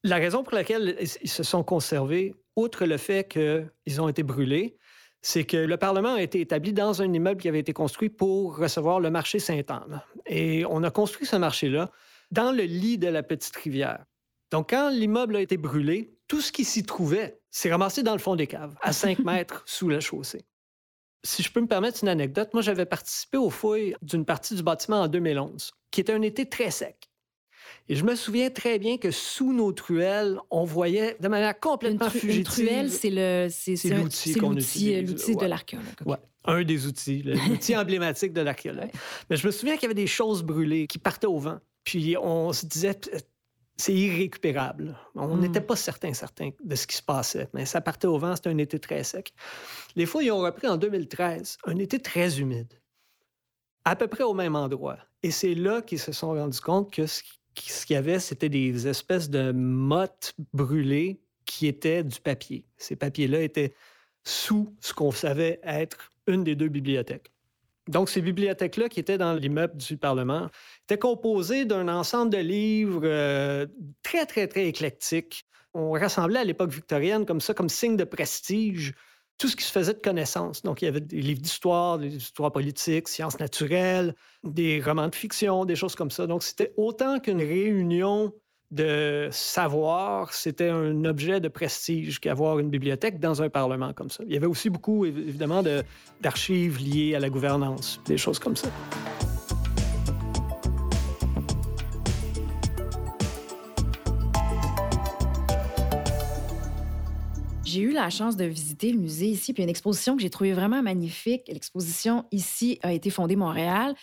La 0.05 0.17
raison 0.17 0.45
pour 0.45 0.55
laquelle 0.55 0.97
ils 1.01 1.31
se 1.31 1.43
sont 1.43 1.65
conservés, 1.65 2.35
outre 2.55 2.85
le 2.85 2.97
fait 2.97 3.27
qu'ils 3.29 4.01
ont 4.01 4.09
été 4.09 4.23
brûlés, 4.23 4.77
c'est 5.23 5.45
que 5.45 5.57
le 5.57 5.77
Parlement 5.77 6.15
a 6.15 6.23
été 6.23 6.41
établi 6.41 6.73
dans 6.73 7.03
un 7.03 7.13
immeuble 7.13 7.41
qui 7.41 7.49
avait 7.49 7.59
été 7.59 7.73
construit 7.73 8.11
pour 8.11 8.57
recevoir 8.57 9.01
le 9.01 9.11
marché 9.11 9.39
Sainte-Anne. 9.39 10.03
Et 10.27 10.65
on 10.69 10.85
a 10.85 10.91
construit 10.91 11.27
ce 11.27 11.37
marché-là 11.37 11.91
dans 12.31 12.53
le 12.53 12.63
lit 12.63 12.99
de 12.99 13.09
la 13.09 13.23
petite 13.23 13.57
rivière. 13.57 14.05
Donc, 14.51 14.71
quand 14.71 14.91
l'immeuble 14.91 15.37
a 15.37 15.41
été 15.41 15.57
brûlé, 15.57 16.15
tout 16.29 16.41
ce 16.41 16.53
qui 16.53 16.65
s'y 16.65 16.83
trouvait 16.83 17.41
s'est 17.51 17.71
ramassé 17.71 18.03
dans 18.03 18.13
le 18.13 18.19
fond 18.19 18.37
des 18.37 18.47
caves, 18.47 18.77
à 18.81 18.93
5 18.93 19.19
mètres 19.25 19.63
sous 19.67 19.89
la 19.89 20.01
chaussée. 20.01 20.45
Si 21.25 21.43
je 21.43 21.51
peux 21.51 21.61
me 21.61 21.67
permettre 21.67 22.01
une 22.03 22.09
anecdote, 22.09 22.51
moi, 22.53 22.63
j'avais 22.63 22.87
participé 22.87 23.39
aux 23.39 23.51
fouilles 23.51 23.97
d'une 24.03 24.25
partie 24.25 24.55
du 24.55 24.63
bâtiment 24.63 25.03
en 25.03 25.09
2011, 25.09 25.73
qui 25.91 26.01
était 26.01 26.13
un 26.13 26.23
été 26.23 26.49
très 26.49 26.71
sec. 26.71 27.11
Et 27.89 27.95
je 27.97 28.05
me 28.05 28.15
souviens 28.15 28.51
très 28.51 28.79
bien 28.79 28.99
que 28.99 29.11
sous 29.11 29.53
nos 29.53 29.73
truelles, 29.73 30.39
on 30.51 30.65
voyait 30.65 31.17
de 31.21 31.29
manière 31.29 31.59
complètement 31.59 32.07
une 32.07 32.11
fugitive. 32.11 32.39
Une 32.39 32.45
truelle, 32.45 32.91
c'est 32.91 33.11
le, 33.11 33.49
c'est, 33.51 33.89
l'outil 33.91 34.35
qu'on 34.35 34.57
utilise. 34.57 35.09
L'outil 35.09 35.37
de 35.37 35.47
l'archéologue. 35.47 35.87
Ouais. 36.05 36.17
Un 36.45 36.63
des 36.63 36.87
outils, 36.87 37.23
l'outil 37.23 37.77
emblématique 37.77 38.33
de 38.33 38.41
l'archéologue. 38.41 38.91
Mais 39.31 39.37
je 39.37 39.47
me 39.47 39.53
souviens 39.53 39.75
qu'il 39.75 39.83
y 39.83 39.87
avait 39.87 39.95
des 39.95 40.07
choses 40.07 40.43
brûlées 40.43 40.87
qui 40.87 40.99
partaient 40.99 41.27
au 41.27 41.39
vent. 41.39 41.59
Puis 41.85 42.17
on 42.21 42.53
se 42.53 42.67
disait, 42.67 42.99
c'est 43.77 43.93
irrécupérable. 43.93 44.99
On 45.15 45.37
hmm. 45.37 45.41
n'était 45.41 45.61
pas 45.61 45.77
certain, 45.77 46.13
certain 46.15 46.51
de 46.63 46.75
ce 46.75 46.87
qui 46.87 46.97
se 46.97 47.03
passait, 47.03 47.49
mais 47.53 47.67
ça 47.67 47.81
partait 47.81 48.07
au 48.07 48.19
vent, 48.19 48.35
c'était 48.35 48.51
un 48.51 48.59
été 48.59 48.79
très 48.79 49.05
sec. 49.05 49.33
Les 49.95 50.07
fouilles 50.07 50.31
ont 50.31 50.41
repris 50.41 50.67
en 50.67 50.77
2013, 50.77 51.59
un 51.65 51.77
été 51.77 51.99
très 51.99 52.41
humide, 52.41 52.73
à 53.85 53.97
peu 53.97 54.09
près 54.09 54.25
au 54.25 54.35
même 54.35 54.57
endroit. 54.57 54.99
Et 55.23 55.31
c'est 55.31 55.55
là 55.55 55.83
qu'ils 55.83 55.99
se 55.99 56.13
sont 56.13 56.33
rendus 56.33 56.61
compte 56.61 56.93
que 56.93 57.07
ce 57.07 57.23
qu'il 57.55 57.95
y 57.95 57.97
avait, 57.97 58.19
c'était 58.19 58.49
des 58.49 58.89
espèces 58.89 59.29
de 59.29 59.53
mottes 59.53 60.35
brûlées 60.53 61.21
qui 61.45 61.67
étaient 61.67 62.03
du 62.03 62.21
papier. 62.21 62.65
Ces 62.77 62.97
papiers-là 62.97 63.43
étaient 63.43 63.75
sous 64.25 64.75
ce 64.81 64.93
qu'on 64.93 65.13
savait 65.13 65.61
être 65.63 66.11
une 66.27 66.45
des 66.45 66.57
deux 66.57 66.69
bibliothèques. 66.69 67.33
Donc, 67.89 68.09
ces 68.09 68.21
bibliothèques-là 68.21 68.89
qui 68.89 69.01
étaient 69.01 69.19
dans 69.19 69.35
l'immeuble 69.35 69.77
du 69.77 69.97
Parlement 69.97 70.49
étaient 70.85 70.99
composées 70.99 71.65
d'un 71.65 71.89
ensemble 71.89 72.33
de 72.33 72.39
livres 72.39 73.03
euh, 73.05 73.67
très, 74.03 74.27
très, 74.27 74.49
très 74.49 74.67
éclectiques. 74.67 75.45
On 75.73 75.93
rassemblait 75.93 76.41
à 76.41 76.45
l'époque 76.45 76.71
victorienne 76.71 77.27
comme 77.27 77.41
ça, 77.41 77.55
comme 77.55 77.69
signe 77.69 77.97
de 77.97 78.05
prestige, 78.05 78.95
tout 79.39 79.49
ce 79.49 79.57
qui 79.57 79.65
se 79.65 79.71
faisait 79.71 79.95
de 79.95 80.01
connaissance. 80.01 80.63
Donc, 80.63 80.83
il 80.83 80.87
y 80.87 80.89
avait 80.89 81.01
des 81.01 81.21
livres 81.21 81.41
d'histoire, 81.41 81.99
des 81.99 82.17
histoires 82.17 82.51
politiques, 82.51 83.09
sciences 83.09 83.39
naturelles, 83.39 84.15
des 84.43 84.81
romans 84.81 85.09
de 85.09 85.15
fiction, 85.15 85.65
des 85.65 85.77
choses 85.77 85.95
comme 85.95 86.11
ça. 86.11 86.27
Donc, 86.27 86.43
c'était 86.43 86.73
autant 86.77 87.21
qu'une 87.21 87.39
réunion 87.39 88.33
de 88.77 89.29
savoir, 89.33 90.35
c'était 90.35 90.69
un 90.69 91.05
objet 91.07 91.41
de 91.41 91.49
prestige 91.49 92.21
qu'avoir 92.21 92.59
une 92.59 92.69
bibliothèque 92.69 93.19
dans 93.19 93.43
un 93.43 93.49
parlement 93.49 93.95
comme 93.95 94.11
ça. 94.11 94.23
Il 94.27 94.35
y 94.35 94.37
avait 94.37 94.47
aussi 94.47 94.69
beaucoup, 94.69 95.07
évidemment, 95.07 95.65
d'archives 96.21 96.79
liées 96.79 97.15
à 97.15 97.21
la 97.21 97.31
gouvernance, 97.31 98.01
des 98.05 98.19
choses 98.19 98.39
comme 98.39 98.55
ça. 98.55 98.69
J'ai 107.65 107.81
eu 107.81 107.93
la 107.93 108.11
chance 108.11 108.37
de 108.37 108.45
visiter 108.45 108.93
le 108.93 108.99
musée 108.99 109.27
ici, 109.27 109.55
puis 109.55 109.63
une 109.63 109.71
exposition 109.71 110.17
que 110.17 110.23
j'ai 110.23 110.31
trouvée 110.31 110.53
vraiment 110.53 110.83
magnifique. 110.83 111.43
L'exposition 111.49 112.27
ici 112.31 112.79
a 112.83 112.93
été 112.93 113.09
fondée 113.09 113.37
Montréal, 113.37 113.95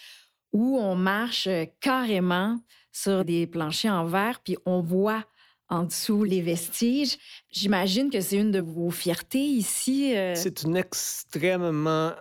où 0.51 0.79
on 0.79 0.95
marche 0.95 1.47
carrément 1.79 2.57
sur 2.93 3.25
des 3.25 3.47
planchers 3.47 3.91
en 3.91 4.05
verre, 4.05 4.39
puis 4.41 4.55
on 4.65 4.79
voit 4.81 5.25
en 5.67 5.83
dessous 5.83 6.23
les 6.23 6.41
vestiges. 6.41 7.17
J'imagine 7.49 8.09
que 8.09 8.21
c'est 8.21 8.37
une 8.37 8.51
de 8.51 8.61
vos 8.61 8.91
fiertés 8.91 9.39
ici. 9.39 10.15
Euh. 10.15 10.35
C'est 10.35 10.63
une 10.63 10.77
extrêmement 10.77 12.13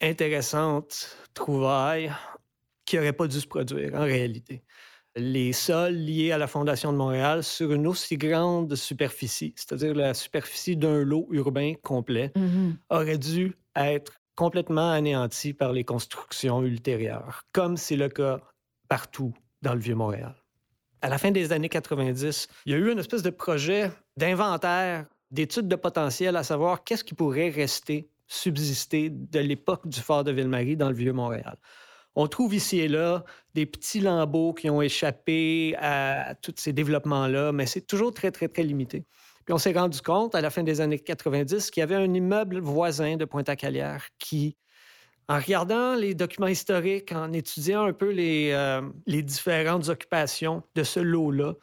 intéressante 0.00 1.16
trouvaille 1.34 2.12
qui 2.84 2.96
n'aurait 2.96 3.12
pas 3.12 3.26
dû 3.26 3.40
se 3.40 3.46
produire 3.46 3.94
en 3.94 4.04
réalité. 4.04 4.62
Les 5.16 5.52
sols 5.52 5.94
liés 5.94 6.30
à 6.30 6.38
la 6.38 6.46
Fondation 6.46 6.92
de 6.92 6.98
Montréal 6.98 7.42
sur 7.42 7.72
une 7.72 7.86
aussi 7.86 8.16
grande 8.16 8.74
superficie, 8.76 9.54
c'est-à-dire 9.56 9.94
la 9.94 10.14
superficie 10.14 10.76
d'un 10.76 11.02
lot 11.02 11.26
urbain 11.32 11.72
complet, 11.82 12.30
mm-hmm. 12.36 12.74
auraient 12.90 13.18
dû 13.18 13.56
être 13.74 14.20
complètement 14.36 14.90
anéantis 14.90 15.54
par 15.54 15.72
les 15.72 15.82
constructions 15.82 16.62
ultérieures, 16.62 17.44
comme 17.52 17.76
c'est 17.76 17.96
le 17.96 18.08
cas 18.08 18.40
partout 18.88 19.34
dans 19.62 19.74
le 19.74 19.80
Vieux-Montréal. 19.80 20.34
À 21.00 21.08
la 21.08 21.18
fin 21.18 21.30
des 21.30 21.52
années 21.52 21.68
90, 21.68 22.48
il 22.66 22.72
y 22.72 22.74
a 22.74 22.78
eu 22.78 22.90
une 22.90 22.98
espèce 22.98 23.22
de 23.22 23.30
projet 23.30 23.90
d'inventaire, 24.16 25.06
d'études 25.30 25.68
de 25.68 25.76
potentiel, 25.76 26.36
à 26.36 26.42
savoir 26.42 26.82
qu'est-ce 26.84 27.04
qui 27.04 27.14
pourrait 27.14 27.50
rester, 27.50 28.10
subsister 28.26 29.10
de 29.10 29.38
l'époque 29.38 29.86
du 29.86 30.00
fort 30.00 30.24
de 30.24 30.32
Ville-Marie 30.32 30.76
dans 30.76 30.88
le 30.88 30.94
Vieux-Montréal. 30.94 31.56
On 32.16 32.26
trouve 32.26 32.52
ici 32.54 32.80
et 32.80 32.88
là 32.88 33.24
des 33.54 33.64
petits 33.64 34.00
lambeaux 34.00 34.52
qui 34.52 34.68
ont 34.70 34.82
échappé 34.82 35.76
à 35.78 36.34
tous 36.42 36.54
ces 36.56 36.72
développements-là, 36.72 37.52
mais 37.52 37.66
c'est 37.66 37.86
toujours 37.86 38.12
très, 38.12 38.32
très, 38.32 38.48
très 38.48 38.64
limité. 38.64 39.04
Puis 39.44 39.54
on 39.54 39.58
s'est 39.58 39.72
rendu 39.72 40.00
compte 40.02 40.34
à 40.34 40.40
la 40.40 40.50
fin 40.50 40.62
des 40.62 40.80
années 40.80 40.98
90 40.98 41.70
qu'il 41.70 41.80
y 41.80 41.84
avait 41.84 41.94
un 41.94 42.12
immeuble 42.12 42.58
voisin 42.58 43.16
de 43.16 43.24
Pointe-à-Calière 43.24 44.08
qui, 44.18 44.56
en 45.28 45.38
regardant 45.38 45.94
les 45.94 46.14
documents 46.14 46.46
historiques, 46.46 47.12
en 47.12 47.32
étudiant 47.32 47.84
un 47.84 47.92
peu 47.92 48.10
les, 48.10 48.50
euh, 48.52 48.82
les 49.06 49.22
différentes 49.22 49.88
occupations 49.88 50.62
de 50.74 50.82
ce 50.82 51.00
lot-là, 51.00 51.54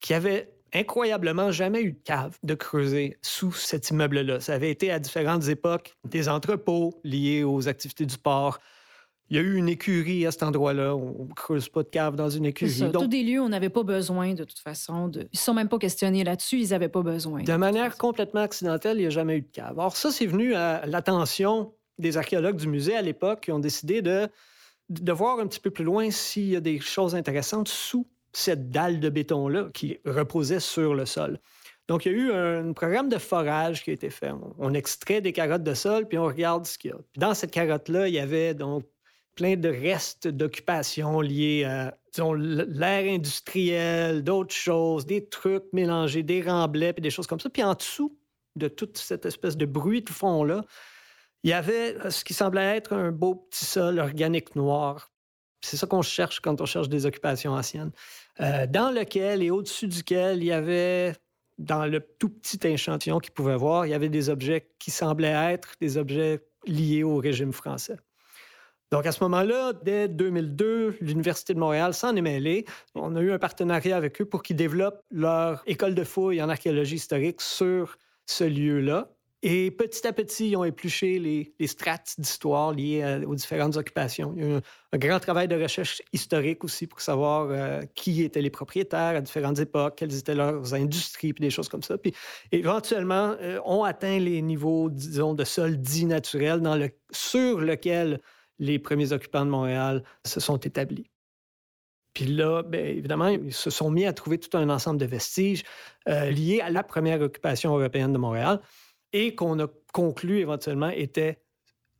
qui 0.00 0.14
avait 0.14 0.52
incroyablement 0.74 1.52
jamais 1.52 1.82
eu 1.82 1.92
de 1.92 2.02
cave 2.04 2.36
de 2.42 2.54
creuser 2.54 3.16
sous 3.22 3.52
cet 3.52 3.90
immeuble-là. 3.90 4.40
Ça 4.40 4.54
avait 4.54 4.70
été 4.70 4.90
à 4.90 4.98
différentes 4.98 5.48
époques 5.48 5.94
des 6.04 6.28
entrepôts 6.28 7.00
liés 7.04 7.44
aux 7.44 7.68
activités 7.68 8.06
du 8.06 8.18
port, 8.18 8.58
il 9.28 9.36
y 9.36 9.40
a 9.40 9.42
eu 9.42 9.56
une 9.56 9.68
écurie 9.68 10.24
à 10.24 10.30
cet 10.30 10.44
endroit-là. 10.44 10.94
On 10.94 11.24
ne 11.24 11.34
creuse 11.34 11.68
pas 11.68 11.82
de 11.82 11.88
cave 11.88 12.14
dans 12.14 12.30
une 12.30 12.46
écurie. 12.46 12.70
Ça. 12.70 12.88
Donc, 12.88 13.02
Tous 13.02 13.08
des 13.08 13.24
lieux, 13.24 13.40
on 13.40 13.48
n'avait 13.48 13.70
pas 13.70 13.82
besoin 13.82 14.34
de 14.34 14.44
toute 14.44 14.58
façon. 14.58 15.08
De... 15.08 15.22
Ils 15.22 15.28
ne 15.36 15.38
sont 15.38 15.54
même 15.54 15.68
pas 15.68 15.78
questionnés 15.78 16.22
là-dessus, 16.22 16.60
ils 16.60 16.70
n'avaient 16.70 16.88
pas 16.88 17.02
besoin. 17.02 17.42
De, 17.42 17.52
manière 17.54 17.96
complètement 17.96 18.42
accidentelle, 18.42 18.98
il 18.98 19.00
n'y 19.00 19.06
a 19.06 19.10
jamais 19.10 19.38
eu 19.38 19.42
de 19.42 19.50
cave. 19.50 19.78
Alors 19.78 19.96
ça, 19.96 20.12
c'est 20.12 20.26
venu 20.26 20.54
à 20.54 20.86
l'attention 20.86 21.72
des 21.98 22.16
archéologues 22.16 22.56
du 22.56 22.68
musée 22.68 22.96
à 22.96 23.02
l'époque 23.02 23.42
qui 23.42 23.52
ont 23.52 23.58
décidé 23.58 24.02
de, 24.02 24.28
de 24.90 25.12
voir 25.12 25.38
un 25.38 25.46
petit 25.46 25.60
peu 25.60 25.70
plus 25.70 25.84
loin 25.84 26.10
s'il 26.10 26.48
y 26.48 26.56
a 26.56 26.60
des 26.60 26.80
choses 26.80 27.14
intéressantes 27.14 27.68
sous 27.68 28.06
cette 28.32 28.70
dalle 28.70 29.00
de 29.00 29.08
béton-là 29.08 29.68
qui 29.72 29.98
reposait 30.04 30.60
sur 30.60 30.94
le 30.94 31.06
sol. 31.06 31.38
Donc, 31.88 32.04
il 32.04 32.12
y 32.12 32.14
a 32.14 32.18
eu 32.18 32.32
un, 32.32 32.72
programme 32.72 33.08
de 33.08 33.18
forage 33.18 33.84
qui 33.84 33.90
a 33.90 33.92
été 33.92 34.10
fait. 34.10 34.32
On, 34.58 34.74
extrait 34.74 35.20
des 35.20 35.32
carottes 35.32 35.62
de 35.62 35.74
sol, 35.74 36.06
puis 36.06 36.18
on 36.18 36.24
regarde 36.24 36.66
ce 36.66 36.76
qu'il 36.78 36.90
y 36.90 36.94
a. 36.94 36.98
Dans 37.16 37.32
cette 37.32 37.52
carotte-là, 37.52 38.08
il 38.08 38.14
y 38.14 38.18
avait 38.18 38.54
donc 38.54 38.84
plein 39.36 39.56
de 39.56 39.68
restes 39.68 40.26
d'occupation 40.26 41.20
liés 41.20 41.64
à 41.64 41.96
l'ère 42.18 43.12
industrielle, 43.12 44.24
d'autres 44.24 44.54
choses, 44.54 45.06
des 45.06 45.26
trucs 45.26 45.64
mélangés, 45.72 46.22
des 46.22 46.42
remblais, 46.42 46.92
puis 46.92 47.02
des 47.02 47.10
choses 47.10 47.26
comme 47.26 47.40
ça. 47.40 47.50
Puis 47.50 47.62
en 47.62 47.74
dessous 47.74 48.16
de 48.56 48.68
toute 48.68 48.96
cette 48.96 49.26
espèce 49.26 49.56
de 49.56 49.66
bruit 49.66 50.02
de 50.02 50.10
fond-là, 50.10 50.64
il 51.42 51.50
y 51.50 51.52
avait 51.52 51.96
ce 52.10 52.24
qui 52.24 52.34
semblait 52.34 52.76
être 52.76 52.92
un 52.92 53.12
beau 53.12 53.34
petit 53.34 53.64
sol 53.64 53.98
organique 53.98 54.56
noir. 54.56 55.10
C'est 55.60 55.76
ça 55.76 55.86
qu'on 55.86 56.02
cherche 56.02 56.40
quand 56.40 56.60
on 56.60 56.66
cherche 56.66 56.88
des 56.88 57.06
occupations 57.06 57.52
anciennes, 57.52 57.92
euh, 58.40 58.66
dans 58.66 58.90
lequel 58.90 59.42
et 59.42 59.50
au-dessus 59.50 59.88
duquel 59.88 60.38
il 60.38 60.46
y 60.46 60.52
avait, 60.52 61.14
dans 61.58 61.86
le 61.86 62.00
tout 62.00 62.28
petit 62.28 62.58
échantillon 62.66 63.18
qu'il 63.18 63.32
pouvait 63.32 63.56
voir, 63.56 63.86
il 63.86 63.90
y 63.90 63.94
avait 63.94 64.08
des 64.08 64.28
objets 64.28 64.68
qui 64.78 64.90
semblaient 64.90 65.52
être 65.52 65.74
des 65.80 65.96
objets 65.98 66.44
liés 66.66 67.02
au 67.02 67.16
régime 67.16 67.52
français. 67.52 67.96
Donc, 68.92 69.04
à 69.04 69.12
ce 69.12 69.22
moment-là, 69.24 69.72
dès 69.82 70.06
2002, 70.06 70.98
l'Université 71.00 71.54
de 71.54 71.58
Montréal 71.58 71.92
s'en 71.92 72.14
est 72.14 72.22
mêlée. 72.22 72.64
On 72.94 73.16
a 73.16 73.20
eu 73.20 73.32
un 73.32 73.38
partenariat 73.38 73.96
avec 73.96 74.20
eux 74.20 74.24
pour 74.24 74.44
qu'ils 74.44 74.56
développent 74.56 75.02
leur 75.10 75.62
école 75.66 75.96
de 75.96 76.04
fouilles 76.04 76.40
en 76.40 76.48
archéologie 76.48 76.96
historique 76.96 77.40
sur 77.40 77.98
ce 78.26 78.44
lieu-là. 78.44 79.15
Et 79.42 79.70
petit 79.70 80.06
à 80.06 80.12
petit, 80.12 80.50
ils 80.50 80.56
ont 80.56 80.64
épluché 80.64 81.18
les, 81.18 81.66
strates 81.66 82.14
d'histoire 82.18 82.72
liées 82.72 83.22
aux 83.26 83.34
différentes 83.34 83.76
occupations. 83.76 84.32
Il 84.36 84.42
y 84.42 84.46
a 84.46 84.48
eu 84.48 84.60
un, 84.92 84.98
grand 84.98 85.20
travail 85.20 85.46
de 85.46 85.60
recherche 85.60 86.00
historique 86.12 86.64
aussi 86.64 86.86
pour 86.86 87.00
savoir 87.00 87.48
euh, 87.50 87.82
qui 87.94 88.22
étaient 88.22 88.40
les 88.40 88.50
propriétaires 88.50 89.14
à 89.14 89.20
différentes 89.20 89.58
époques, 89.58 89.96
quelles 89.96 90.16
étaient 90.16 90.34
leurs 90.34 90.72
industries, 90.72 91.34
puis 91.34 91.42
des 91.42 91.50
choses 91.50 91.68
comme 91.68 91.82
ça. 91.82 91.98
Puis 91.98 92.14
éventuellement, 92.50 93.36
euh, 93.40 93.60
on 93.66 93.84
atteint 93.84 94.18
les 94.18 94.40
niveaux, 94.40 94.88
disons, 94.88 95.34
de 95.34 95.44
sol 95.44 95.76
dit 95.76 96.06
naturel 96.06 96.62
sur 97.10 97.60
lequel 97.60 98.20
les 98.58 98.78
premiers 98.78 99.12
occupants 99.12 99.44
de 99.44 99.50
Montréal 99.50 100.02
se 100.24 100.40
sont 100.40 100.56
établis. 100.56 101.10
Puis 102.14 102.24
là, 102.24 102.62
bien, 102.62 102.80
évidemment, 102.80 103.28
ils 103.28 103.52
se 103.52 103.68
sont 103.68 103.90
mis 103.90 104.06
à 104.06 104.14
trouver 104.14 104.38
tout 104.38 104.56
un 104.56 104.70
ensemble 104.70 104.98
de 104.98 105.04
vestiges 105.04 105.62
euh, 106.08 106.30
liés 106.30 106.62
à 106.62 106.70
la 106.70 106.82
première 106.82 107.20
occupation 107.20 107.76
européenne 107.76 108.14
de 108.14 108.18
Montréal 108.18 108.60
et 109.12 109.34
qu'on 109.34 109.58
a 109.60 109.66
conclu 109.92 110.38
éventuellement 110.38 110.90
étaient 110.90 111.38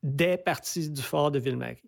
des 0.03 0.37
parties 0.37 0.91
du 0.91 1.03
fort 1.03 1.31
de 1.31 1.39
Ville-Marie. 1.39 1.83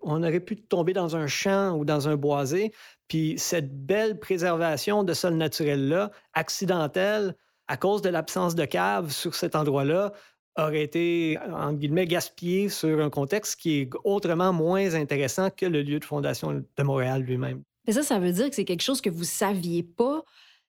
On 0.00 0.22
aurait 0.22 0.40
pu 0.40 0.56
tomber 0.56 0.92
dans 0.92 1.16
un 1.16 1.26
champ 1.26 1.76
ou 1.76 1.84
dans 1.84 2.08
un 2.08 2.16
boisé, 2.16 2.72
puis 3.08 3.34
cette 3.38 3.86
belle 3.86 4.18
préservation 4.18 5.04
de 5.04 5.12
sol 5.12 5.34
naturel-là, 5.34 6.10
accidentelle, 6.34 7.36
à 7.68 7.76
cause 7.76 8.02
de 8.02 8.08
l'absence 8.08 8.54
de 8.54 8.64
cave 8.64 9.12
sur 9.12 9.34
cet 9.34 9.54
endroit-là, 9.54 10.12
aurait 10.56 10.82
été, 10.82 11.38
en 11.52 11.72
guillemets, 11.72 12.06
gaspillé 12.06 12.68
sur 12.68 13.00
un 13.00 13.10
contexte 13.10 13.58
qui 13.60 13.80
est 13.80 13.90
autrement 14.04 14.52
moins 14.52 14.94
intéressant 14.94 15.50
que 15.50 15.66
le 15.66 15.82
lieu 15.82 15.98
de 15.98 16.04
fondation 16.04 16.52
de 16.76 16.82
Montréal 16.82 17.22
lui-même. 17.22 17.62
Mais 17.86 17.92
ça, 17.92 18.02
ça 18.02 18.18
veut 18.18 18.32
dire 18.32 18.48
que 18.50 18.54
c'est 18.54 18.64
quelque 18.64 18.82
chose 18.82 19.00
que 19.00 19.10
vous 19.10 19.24
saviez 19.24 19.82
pas 19.82 20.24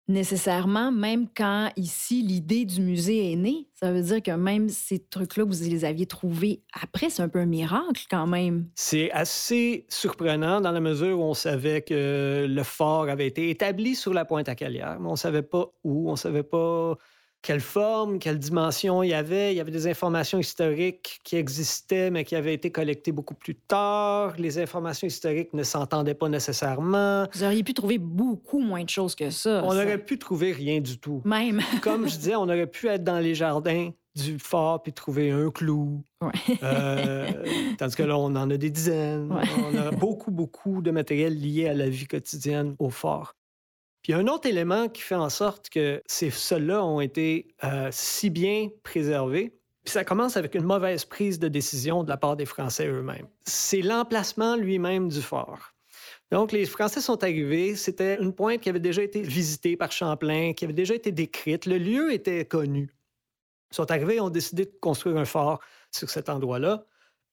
nécessairement, 0.07 0.91
même 0.91 1.27
quand 1.36 1.69
ici 1.77 2.22
l'idée 2.22 2.65
du 2.65 2.81
musée 2.81 3.31
est 3.31 3.36
née. 3.36 3.67
Ça 3.74 3.91
veut 3.91 4.01
dire 4.01 4.22
que 4.22 4.31
même 4.31 4.69
ces 4.69 5.00
trucs-là, 5.00 5.43
vous 5.43 5.63
les 5.63 5.86
aviez 5.86 6.05
trouvés 6.05 6.63
après, 6.81 7.10
c'est 7.10 7.22
un 7.22 7.29
peu 7.29 7.39
un 7.39 7.45
miracle 7.45 8.03
quand 8.10 8.27
même. 8.27 8.67
C'est 8.75 9.12
assez 9.12 9.86
surprenant 9.89 10.62
dans 10.62 10.72
la 10.72 10.79
mesure 10.79 11.19
où 11.19 11.24
on 11.24 11.33
savait 11.33 11.81
que 11.81 12.45
le 12.50 12.63
fort 12.63 13.10
avait 13.10 13.27
été 13.27 13.50
établi 13.50 13.95
sur 13.95 14.13
la 14.13 14.25
pointe 14.25 14.50
à 14.50 14.55
Calière, 14.55 14.98
mais 15.00 15.10
on 15.10 15.15
savait 15.15 15.41
pas 15.41 15.72
où, 15.83 16.10
on 16.10 16.15
savait 16.15 16.43
pas 16.43 16.98
quelle 17.43 17.59
forme, 17.59 18.19
quelle 18.19 18.39
dimension 18.39 19.03
il 19.03 19.09
y 19.09 19.13
avait. 19.13 19.53
Il 19.53 19.57
y 19.57 19.59
avait 19.59 19.71
des 19.71 19.85
informations 19.85 20.39
historiques 20.39 21.19
qui 21.23 21.35
existaient, 21.35 22.09
mais 22.09 22.23
qui 22.23 22.35
avaient 22.35 22.53
été 22.53 22.71
collectées 22.71 23.12
beaucoup 23.12 23.35
plus 23.35 23.53
tard. 23.53 24.33
Les 24.38 24.57
informations 24.57 25.05
historiques 25.05 25.53
ne 25.53 25.62
s'entendaient 25.62 26.15
pas 26.15 26.29
nécessairement. 26.29 27.27
Vous 27.33 27.43
auriez 27.43 27.63
pu 27.63 27.73
trouver 27.73 27.97
beaucoup 27.97 28.59
moins 28.59 28.83
de 28.83 28.89
choses 28.89 29.13
que 29.13 29.29
ça. 29.29 29.62
On 29.65 29.71
aurait 29.71 30.03
pu 30.03 30.17
trouver 30.17 30.53
rien 30.53 30.79
du 30.79 30.97
tout. 30.97 31.21
Même. 31.25 31.62
Comme 31.83 32.07
je 32.07 32.15
disais, 32.15 32.35
on 32.35 32.43
aurait 32.43 32.65
pu 32.65 32.88
être 32.88 33.03
dans 33.03 33.19
les 33.19 33.35
jardins 33.35 33.91
du 34.15 34.39
fort 34.39 34.81
puis 34.81 34.93
trouver 34.93 35.31
un 35.31 35.51
clou. 35.51 36.03
Ouais. 36.21 36.57
euh, 36.63 37.27
tandis 37.77 37.95
que 37.95 38.03
là, 38.03 38.17
on 38.17 38.35
en 38.35 38.50
a 38.50 38.57
des 38.57 38.69
dizaines. 38.69 39.29
On 39.31 39.77
a 39.77 39.91
beaucoup, 39.91 40.31
beaucoup 40.31 40.81
de 40.81 40.91
matériel 40.91 41.38
lié 41.38 41.67
à 41.67 41.73
la 41.73 41.89
vie 41.89 42.07
quotidienne 42.07 42.75
au 42.79 42.89
fort. 42.89 43.35
Puis 44.03 44.13
un 44.13 44.27
autre 44.27 44.48
élément 44.48 44.89
qui 44.89 45.01
fait 45.01 45.15
en 45.15 45.29
sorte 45.29 45.69
que 45.69 46.03
ces 46.05 46.29
sols-là 46.29 46.83
ont 46.83 47.00
été 47.00 47.55
euh, 47.63 47.88
si 47.91 48.29
bien 48.29 48.69
préservés. 48.83 49.57
Puis 49.86 49.93
ça 49.93 50.03
commence 50.03 50.38
avec 50.38 50.55
une 50.55 50.63
mauvaise 50.63 51.05
prise 51.05 51.39
de 51.39 51.48
décision 51.48 52.03
de 52.03 52.10
la 52.10 52.17
part 52.17 52.36
des 52.36 52.45
Français 52.45 52.88
eux-mêmes. 52.88 53.27
C'est 53.45 53.81
l'emplacement 53.81 54.55
lui-même 54.57 55.07
du 55.07 55.22
fort. 55.22 55.74
Donc, 56.31 56.51
les 56.51 56.65
Français 56.65 57.00
sont 57.00 57.24
arrivés. 57.24 57.75
C'était 57.75 58.17
une 58.19 58.33
pointe 58.33 58.60
qui 58.60 58.69
avait 58.69 58.79
déjà 58.79 59.03
été 59.03 59.22
visitée 59.22 59.77
par 59.77 59.91
Champlain, 59.91 60.53
qui 60.53 60.65
avait 60.65 60.74
déjà 60.74 60.95
été 60.95 61.12
décrite. 61.12 61.65
Le 61.65 61.77
lieu 61.77 62.12
était 62.12 62.45
connu. 62.45 62.93
Ils 63.72 63.75
sont 63.75 63.89
arrivés 63.89 64.19
ont 64.19 64.29
décidé 64.29 64.65
de 64.65 64.74
construire 64.81 65.17
un 65.17 65.25
fort 65.25 65.60
sur 65.91 66.10
cet 66.10 66.29
endroit-là. 66.29 66.86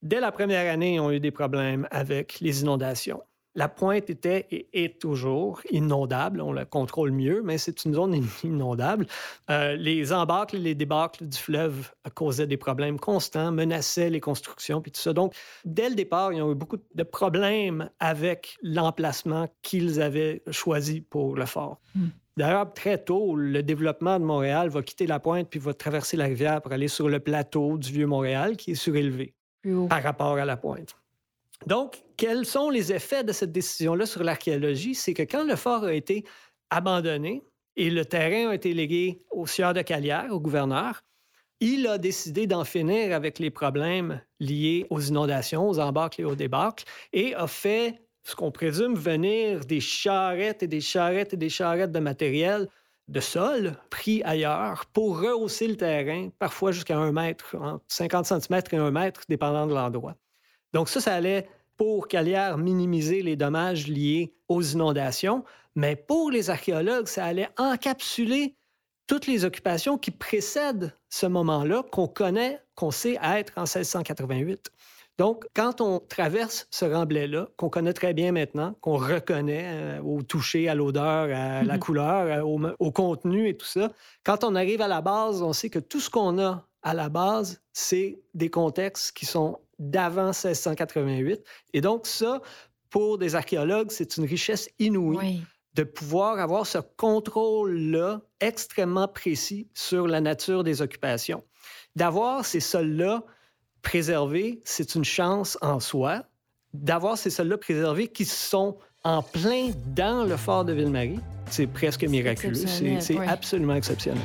Dès 0.03 0.21
la 0.21 0.33
première 0.33 0.73
année, 0.73 0.95
ils 0.95 1.00
ont 1.00 1.11
eu 1.11 1.21
des 1.21 1.31
problèmes 1.31 1.89
avec 1.91 2.41
les 2.41 2.62
inondations. 2.62 3.23
La 3.54 3.69
pointe 3.69 4.09
était 4.11 4.47
et 4.50 4.69
est 4.73 5.00
toujours 5.00 5.61
inondable. 5.71 6.40
On 6.40 6.52
la 6.52 6.64
contrôle 6.64 7.11
mieux, 7.11 7.42
mais 7.42 7.59
c'est 7.59 7.85
une 7.85 7.95
zone 7.95 8.25
inondable. 8.45 9.07
Euh, 9.50 9.75
les 9.75 10.12
embâcles 10.12 10.57
et 10.57 10.61
les 10.61 10.75
débâcles 10.75 11.26
du 11.26 11.37
fleuve 11.37 11.90
causaient 12.14 12.47
des 12.47 12.57
problèmes 12.57 12.99
constants, 12.99 13.50
menaçaient 13.50 14.11
les 14.11 14.21
constructions, 14.21 14.80
puis 14.80 14.92
tout 14.92 15.00
ça. 15.00 15.12
Donc, 15.12 15.35
dès 15.64 15.88
le 15.88 15.97
départ, 15.97 16.33
ils 16.33 16.40
ont 16.42 16.52
eu 16.52 16.54
beaucoup 16.54 16.78
de 16.95 17.02
problèmes 17.02 17.90
avec 17.99 18.57
l'emplacement 18.62 19.49
qu'ils 19.62 20.00
avaient 20.00 20.42
choisi 20.50 21.00
pour 21.00 21.35
le 21.35 21.47
fort. 21.47 21.80
Hmm. 21.95 22.09
D'ailleurs, 22.37 22.73
très 22.73 22.99
tôt, 22.99 23.37
le 23.37 23.62
développement 23.62 24.19
de 24.19 24.25
Montréal 24.25 24.69
va 24.69 24.83
quitter 24.83 25.07
la 25.07 25.19
pointe 25.19 25.49
puis 25.50 25.59
va 25.59 25.75
traverser 25.75 26.16
la 26.16 26.25
rivière 26.25 26.62
pour 26.62 26.73
aller 26.73 26.88
sur 26.88 27.09
le 27.09 27.21
plateau 27.21 27.76
du 27.76 27.92
vieux 27.92 28.07
Montréal, 28.07 28.57
qui 28.57 28.71
est 28.71 28.76
surélevé 28.76 29.35
par 29.88 30.02
rapport 30.02 30.38
à 30.38 30.45
la 30.45 30.57
pointe. 30.57 30.97
Donc, 31.67 32.02
quels 32.17 32.47
sont 32.47 32.71
les 32.71 32.93
effets 32.93 33.25
de 33.25 33.33
cette 33.33 33.52
décision-là 33.52 34.07
sur 34.07 34.23
l'archéologie? 34.25 34.95
C'est 34.95 35.14
que 35.14 35.23
quand 35.23 35.45
le 35.45 35.57
fort 35.57 35.85
a 35.85 35.95
été 35.95 36.25
abandonné, 36.71 37.43
Et 37.76 37.88
le 37.90 38.05
terrain 38.05 38.50
a 38.50 38.55
été 38.55 38.75
légué 38.75 39.23
au 39.31 39.47
sieur 39.47 39.73
de 39.75 39.83
Calière, 39.83 40.26
au 40.31 40.40
gouverneur. 40.40 41.02
Il 41.61 41.87
a 41.87 41.99
décidé 41.99 42.47
d'en 42.47 42.64
finir 42.64 43.14
avec 43.14 43.38
les 43.38 43.50
problèmes 43.50 44.23
liés 44.40 44.87
aux 44.90 45.00
inondations, 45.00 45.69
aux 45.69 45.79
embâcles 45.79 46.23
et 46.23 46.25
aux 46.25 46.35
débâcles, 46.35 46.85
et 47.12 47.35
a 47.35 47.47
fait 47.47 48.02
ce 48.25 48.35
qu'on 48.37 48.50
présume 48.50 48.95
venir 48.95 49.61
des 49.64 49.81
charrettes 49.81 50.62
et 50.62 50.69
des 50.69 50.81
charrettes 50.81 51.35
et 51.35 51.37
des 51.37 51.49
charrettes 51.50 51.93
de 51.93 52.00
matériel 52.00 52.69
de 53.09 53.21
sol 53.21 53.76
pris 53.90 54.23
ailleurs 54.25 54.87
pour 54.93 55.21
rehausser 55.21 55.69
le 55.69 55.76
terrain, 55.76 56.31
parfois 56.38 56.73
jusqu'à 56.73 56.99
un 56.99 57.12
mètre, 57.12 57.57
entre 57.57 57.85
50 57.88 58.26
cm 58.26 58.62
et 58.73 58.76
un 58.76 58.90
mètre, 58.90 59.23
dépendant 59.29 59.67
de 59.67 59.75
l'endroit. 59.75 60.17
Donc 60.73 60.89
ça, 60.89 61.00
ça 61.00 61.15
allait 61.15 61.49
pour 61.77 62.09
Calière 62.09 62.59
minimiser 62.59 63.23
les 63.23 63.37
dommages 63.37 63.87
liés 63.87 64.35
aux 64.49 64.62
inondations, 64.62 65.45
mais 65.75 65.97
pour 65.97 66.31
les 66.31 66.50
archéologues, 66.50 67.07
ça 67.07 67.25
allait 67.25 67.49
encapsuler 67.57 68.55
toutes 69.07 69.27
les 69.27 69.45
occupations 69.45 69.99
qui 69.99 70.11
précèdent 70.11 70.95
ce 71.09 71.27
moment-là, 71.27 71.83
qu'on 71.91 72.07
connaît, 72.07 72.61
qu'on 72.75 72.91
sait 72.91 73.19
être 73.23 73.53
en 73.57 73.62
1688. 73.62 74.71
Donc, 75.19 75.47
quand 75.55 75.81
on 75.81 75.99
traverse 75.99 76.67
ce 76.71 76.85
remblai-là, 76.85 77.49
qu'on 77.57 77.69
connaît 77.69 77.93
très 77.93 78.15
bien 78.15 78.33
maintenant, 78.33 78.75
qu'on 78.81 78.97
reconnaît 78.97 79.65
euh, 79.67 80.03
au 80.03 80.23
toucher, 80.23 80.69
à 80.69 80.75
l'odeur, 80.75 81.25
à 81.25 81.62
la 81.62 81.75
mhm. 81.75 81.79
couleur, 81.81 82.47
au, 82.47 82.61
au, 82.79 82.93
contenu 82.93 83.49
et 83.49 83.57
tout 83.57 83.67
ça, 83.67 83.91
quand 84.25 84.45
on 84.45 84.55
arrive 84.55 84.81
à 84.81 84.89
la 84.89 85.03
base, 85.03 85.43
on 85.43 85.53
sait 85.53 85.71
que 85.71 85.79
tout 85.79 86.00
ce 86.00 86.09
qu'on 86.09 86.39
a 86.39 86.67
à 86.83 86.95
la 86.95 87.09
base, 87.09 87.61
c'est 87.73 88.19
des 88.33 88.49
contextes 88.49 89.12
qui 89.12 89.27
sont 89.27 89.59
d'avant 89.81 90.27
1688. 90.27 91.43
Et 91.73 91.81
donc, 91.81 92.07
ça, 92.07 92.41
pour 92.91 93.19
des 93.19 93.35
archéologues, 93.35 93.91
c'est 93.91 94.17
une 94.17 94.27
richesse 94.27 94.69
inouïe. 94.79 95.43
de 95.75 95.85
pouvoir 95.85 96.41
avoir 96.41 96.67
ce 96.67 96.79
contrôle-là 96.79 98.23
extrêmement 98.41 99.07
précis 99.07 99.69
sur 99.73 100.09
la 100.09 100.21
nature 100.21 100.65
des 100.65 100.83
occupations. 100.83 101.45
D'avoir 101.95 102.45
ces 102.45 102.59
sols-là 102.59 103.23
préservés, 103.81 104.61
c'est 104.65 104.97
une 104.97 105.05
chance 105.05 105.57
en 105.63 105.79
soi. 105.79 106.25
D'avoir 106.75 107.17
ces 107.17 107.31
sols-là 107.31 107.57
préservés 107.57 108.09
qui 108.09 108.25
sont 108.25 108.79
en 109.05 109.23
plein 109.23 109.71
dans 109.95 110.25
le 110.25 110.37
fort 110.37 110.65
de 110.65 110.73
Ville-Marie, 110.73 111.21
c'est 111.49 111.69
presque 111.69 112.03
miraculeux. 112.05 112.67
C'est 113.01 113.19
absolument 113.19 113.77
exceptionnel. 113.77 114.23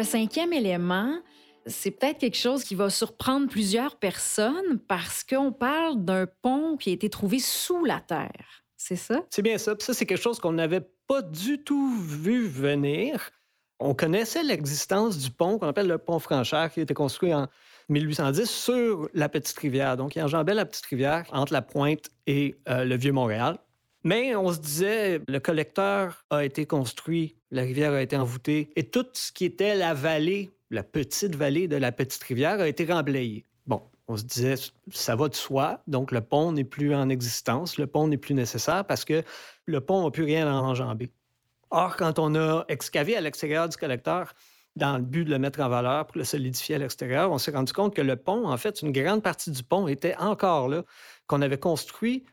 Le 0.00 0.06
cinquième 0.06 0.54
élément, 0.54 1.18
c'est 1.66 1.90
peut-être 1.90 2.16
quelque 2.16 2.36
chose 2.36 2.64
qui 2.64 2.74
va 2.74 2.88
surprendre 2.88 3.48
plusieurs 3.48 3.96
personnes 3.96 4.78
parce 4.88 5.24
qu'on 5.24 5.52
parle 5.52 6.02
d'un 6.02 6.26
pont 6.40 6.78
qui 6.78 6.88
a 6.88 6.92
été 6.94 7.10
trouvé 7.10 7.38
sous 7.38 7.84
la 7.84 8.00
terre. 8.00 8.64
C'est 8.78 8.96
ça? 8.96 9.22
C'est 9.28 9.42
bien 9.42 9.58
ça. 9.58 9.74
ça, 9.78 9.92
c'est 9.92 10.06
quelque 10.06 10.22
chose 10.22 10.40
qu'on 10.40 10.54
n'avait 10.54 10.80
pas 11.06 11.20
du 11.20 11.62
tout 11.62 12.00
vu 12.00 12.46
venir. 12.46 13.30
On 13.78 13.94
connaissait 13.94 14.42
l'existence 14.42 15.18
du 15.18 15.30
pont 15.30 15.58
qu'on 15.58 15.68
appelle 15.68 15.88
le 15.88 15.98
pont 15.98 16.18
Franchère, 16.18 16.72
qui 16.72 16.80
a 16.80 16.82
été 16.82 16.94
construit 16.94 17.34
en 17.34 17.46
1810 17.90 18.48
sur 18.48 19.06
la 19.12 19.28
Petite 19.28 19.58
Rivière. 19.58 19.98
Donc, 19.98 20.16
il 20.16 20.22
enjambait 20.22 20.54
la 20.54 20.64
Petite 20.64 20.86
Rivière 20.86 21.26
entre 21.30 21.52
la 21.52 21.60
Pointe 21.60 22.08
et 22.26 22.56
euh, 22.70 22.84
le 22.84 22.96
Vieux-Montréal. 22.96 23.58
Mais 24.02 24.34
on 24.34 24.52
se 24.52 24.58
disait, 24.58 25.20
le 25.28 25.40
collecteur 25.40 26.24
a 26.30 26.44
été 26.44 26.64
construit, 26.64 27.36
la 27.50 27.62
rivière 27.62 27.92
a 27.92 28.00
été 28.00 28.16
envoûtée, 28.16 28.70
et 28.74 28.84
tout 28.84 29.06
ce 29.12 29.30
qui 29.30 29.44
était 29.44 29.74
la 29.74 29.92
vallée, 29.92 30.50
la 30.70 30.82
petite 30.82 31.34
vallée 31.34 31.68
de 31.68 31.76
la 31.76 31.92
Petite 31.92 32.22
Rivière, 32.22 32.60
a 32.60 32.68
été 32.68 32.90
remblayé. 32.90 33.44
Bon, 33.66 33.82
on 34.08 34.16
se 34.16 34.24
disait, 34.24 34.54
ça 34.90 35.16
va 35.16 35.28
de 35.28 35.34
soi, 35.34 35.82
donc 35.86 36.12
le 36.12 36.22
pont 36.22 36.52
n'est 36.52 36.64
plus 36.64 36.94
en 36.94 37.10
existence, 37.10 37.76
le 37.76 37.86
pont 37.86 38.08
n'est 38.08 38.16
plus 38.16 38.34
nécessaire 38.34 38.86
parce 38.86 39.04
que 39.04 39.22
le 39.66 39.80
pont 39.82 40.04
n'a 40.04 40.10
plus 40.10 40.24
rien 40.24 40.48
à 40.48 40.54
enjamber. 40.54 41.10
Or, 41.70 41.96
quand 41.96 42.18
on 42.18 42.34
a 42.34 42.64
excavé 42.68 43.16
à 43.16 43.20
l'extérieur 43.20 43.68
du 43.68 43.76
collecteur, 43.76 44.32
dans 44.76 44.96
le 44.96 45.02
but 45.02 45.24
de 45.24 45.30
le 45.30 45.38
mettre 45.38 45.60
en 45.60 45.68
valeur 45.68 46.06
pour 46.06 46.16
le 46.16 46.24
solidifier 46.24 46.76
à 46.76 46.78
l'extérieur, 46.78 47.30
on 47.30 47.38
s'est 47.38 47.50
rendu 47.50 47.72
compte 47.72 47.94
que 47.94 48.02
le 48.02 48.16
pont, 48.16 48.48
en 48.48 48.56
fait, 48.56 48.80
une 48.82 48.92
grande 48.92 49.22
partie 49.22 49.50
du 49.50 49.62
pont 49.62 49.88
était 49.88 50.16
encore 50.16 50.68
là, 50.68 50.84
qu'on 51.26 51.42
avait 51.42 51.58
construit 51.58 52.24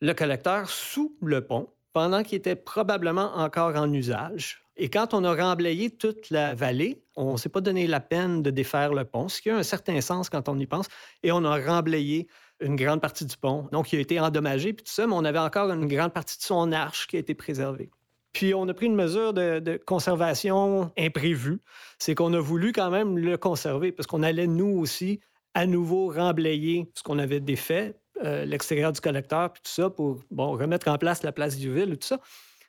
le 0.00 0.12
collecteur 0.14 0.68
sous 0.68 1.16
le 1.22 1.46
pont 1.46 1.68
pendant 1.92 2.22
qu'il 2.22 2.38
était 2.38 2.56
probablement 2.56 3.36
encore 3.36 3.76
en 3.76 3.92
usage. 3.92 4.62
Et 4.76 4.88
quand 4.88 5.12
on 5.12 5.24
a 5.24 5.34
remblayé 5.34 5.90
toute 5.90 6.30
la 6.30 6.54
vallée, 6.54 7.02
on 7.16 7.32
ne 7.32 7.36
s'est 7.36 7.48
pas 7.48 7.60
donné 7.60 7.86
la 7.86 8.00
peine 8.00 8.42
de 8.42 8.50
défaire 8.50 8.94
le 8.94 9.04
pont, 9.04 9.28
ce 9.28 9.42
qui 9.42 9.50
a 9.50 9.56
un 9.56 9.62
certain 9.62 10.00
sens 10.00 10.30
quand 10.30 10.48
on 10.48 10.58
y 10.58 10.66
pense, 10.66 10.86
et 11.22 11.32
on 11.32 11.44
a 11.44 11.58
remblayé 11.58 12.28
une 12.60 12.76
grande 12.76 13.00
partie 13.00 13.26
du 13.26 13.36
pont. 13.36 13.68
Donc, 13.72 13.92
il 13.92 13.98
a 13.98 14.00
été 14.00 14.18
endommagé, 14.20 14.72
puis 14.72 14.84
tout 14.84 14.92
ça, 14.92 15.06
mais 15.06 15.14
on 15.14 15.24
avait 15.24 15.38
encore 15.38 15.70
une 15.70 15.86
grande 15.86 16.12
partie 16.12 16.38
de 16.38 16.42
son 16.42 16.72
arche 16.72 17.06
qui 17.08 17.16
a 17.16 17.18
été 17.18 17.34
préservée. 17.34 17.90
Puis 18.32 18.54
on 18.54 18.68
a 18.68 18.74
pris 18.74 18.86
une 18.86 18.94
mesure 18.94 19.32
de, 19.34 19.80
conservation 19.84 20.92
imprévue. 20.96 21.60
C'est 21.98 22.14
qu'on 22.14 22.32
a 22.32 22.40
voulu 22.40 22.72
quand 22.72 22.90
même 22.90 23.18
le 23.18 23.36
conserver 23.36 23.92
parce 23.92 24.06
qu'on 24.06 24.22
allait, 24.22 24.46
nous 24.46 24.78
aussi, 24.78 25.20
à 25.54 25.66
nouveau 25.66 26.08
remblayer 26.10 26.90
ce 26.94 27.02
qu'on 27.02 27.18
avait 27.18 27.40
défait, 27.40 27.96
euh, 28.24 28.44
l'extérieur 28.44 28.92
du 28.92 29.00
collecteur, 29.00 29.52
puis 29.52 29.62
tout 29.64 29.70
ça, 29.70 29.90
pour 29.90 30.18
bon, 30.30 30.52
remettre 30.52 30.88
en 30.88 30.98
place 30.98 31.22
la 31.22 31.32
place 31.32 31.56
du 31.56 31.72
ville 31.72 31.92
et 31.92 31.96
tout 31.96 32.06
ça. 32.06 32.20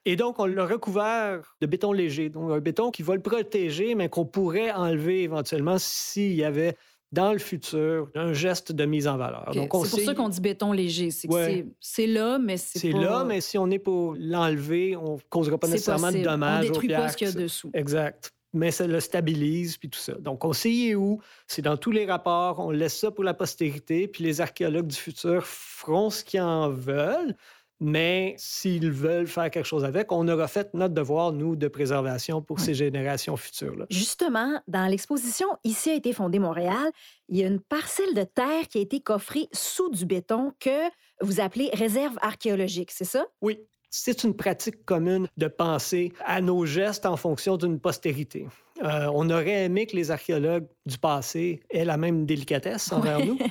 Et 0.06 0.16
donc, 0.16 0.40
on 0.40 0.46
l'a 0.46 0.66
recouvert 0.66 1.56
de 1.62 1.68
béton 1.68 1.92
léger, 1.92 2.30
donc 2.30 2.52
un 2.52 2.60
béton 2.60 2.90
qui 2.90 3.04
va 3.04 3.16
le 3.16 3.22
protéger, 3.22 3.94
mais 3.94 4.10
qu'on 4.10 4.26
pourrait 4.26 4.72
enlever 4.72 5.24
éventuellement 5.24 5.76
s'il 5.78 6.34
y 6.34 6.44
avait 6.44 6.76
dans 7.12 7.34
le 7.34 7.40
futur 7.40 8.10
un 8.16 8.34
geste 8.34 8.72
de 8.72 8.86
mise 8.86 9.08
en 9.08 9.18
valeur. 9.18 9.52
C'est 9.54 9.68
pour 9.68 9.86
ça 9.86 10.16
qu'on 10.16 10.30
dit 10.30 10.42
béton 10.42 10.72
léger. 10.72 11.12
C'est 11.12 12.08
là, 12.08 12.40
mais 12.40 12.58
c'est 12.58 12.80
C'est 12.80 12.92
là, 12.92 13.24
mais 13.26 13.42
si 13.42 13.58
on 13.58 13.70
est 13.70 13.80
pour 13.80 14.16
l'enlever, 14.18 14.96
on 14.96 15.16
ne 15.16 15.22
causera 15.30 15.58
pas 15.58 15.68
nécessairement 15.68 16.12
de 16.12 16.24
dommages. 16.24 16.66
On 16.66 16.72
détruit 16.72 16.90
pas 16.90 17.10
ce 17.10 17.18
qu'il 17.18 17.28
y 17.28 17.32
a 17.32 17.34
dessous. 17.34 17.70
Exact. 17.74 18.34
Mais 18.54 18.72
ça 18.72 18.86
le 18.86 19.00
stabilise, 19.00 19.78
puis 19.78 19.90
tout 19.90 20.00
ça. 20.00 20.14
Donc, 20.14 20.44
on 20.44 20.54
sait 20.54 20.96
où. 20.96 21.22
C'est 21.48 21.62
dans 21.62 21.78
tous 21.78 21.92
les 21.92 22.06
rapports. 22.06 22.60
On 22.60 22.72
laisse 22.72 22.98
ça 22.98 23.10
pour 23.10 23.24
la 23.24 23.34
postérité, 23.34 24.08
puis 24.08 24.24
les 24.24 24.42
archéologues 24.42 24.88
du 24.88 24.96
futur 24.98 25.46
feront 25.46 26.10
ce 26.10 26.24
qu'ils 26.24 26.42
en 26.42 26.70
veulent. 26.70 27.36
Mais 27.84 28.36
s'ils 28.38 28.92
veulent 28.92 29.26
faire 29.26 29.50
quelque 29.50 29.66
chose 29.66 29.84
avec, 29.84 30.12
on 30.12 30.28
aura 30.28 30.48
fait 30.48 30.72
notre 30.76 30.94
devoir, 30.94 31.32
nous, 31.32 31.56
de 31.56 31.68
préservation 31.68 32.40
pour 32.40 32.60
ces 32.60 32.76
générations 32.76 33.36
futures. 33.36 33.76
-là. 33.76 33.86
Justement, 33.90 34.62
dans 34.68 34.86
l'exposition 34.86 35.48
Ici 35.64 35.90
a 35.90 35.96
été 35.96 36.14
fondé 36.14 36.38
Montréal, 36.38 36.92
il 37.28 37.38
y 37.40 37.44
a 37.44 37.48
une 37.48 37.60
parcelle 37.60 38.14
de 38.14 38.24
terre 38.24 38.68
qui 38.70 38.78
a 38.78 38.82
été 38.82 39.00
coffrée 39.00 39.48
sous 39.52 39.90
du 39.90 40.06
béton 40.06 40.54
que 40.60 40.90
vous 41.22 41.40
appelez 41.40 41.72
réserve 41.74 42.18
archéologique, 42.22 42.92
c'est 42.92 43.04
ça? 43.16 43.26
Oui, 43.42 43.58
c'est 43.92 44.24
une 44.24 44.34
pratique 44.34 44.86
commune 44.86 45.28
de 45.38 45.48
penser 45.48 46.14
à 46.26 46.42
nos 46.42 46.66
gestes 46.66 47.06
en 47.06 47.18
fonction 47.18 47.58
d'une 47.58 47.80
postérité. 47.80 48.48
Euh, 48.84 49.12
on 49.14 49.30
aurait 49.30 49.66
aimé 49.66 49.86
que 49.86 49.96
les 49.96 50.10
archéologues 50.10 50.66
du 50.86 50.98
passé 50.98 51.62
aient 51.70 51.86
la 51.86 51.98
même 51.98 52.26
délicatesse 52.26 52.92
envers 52.92 53.24
nous. 53.24 53.38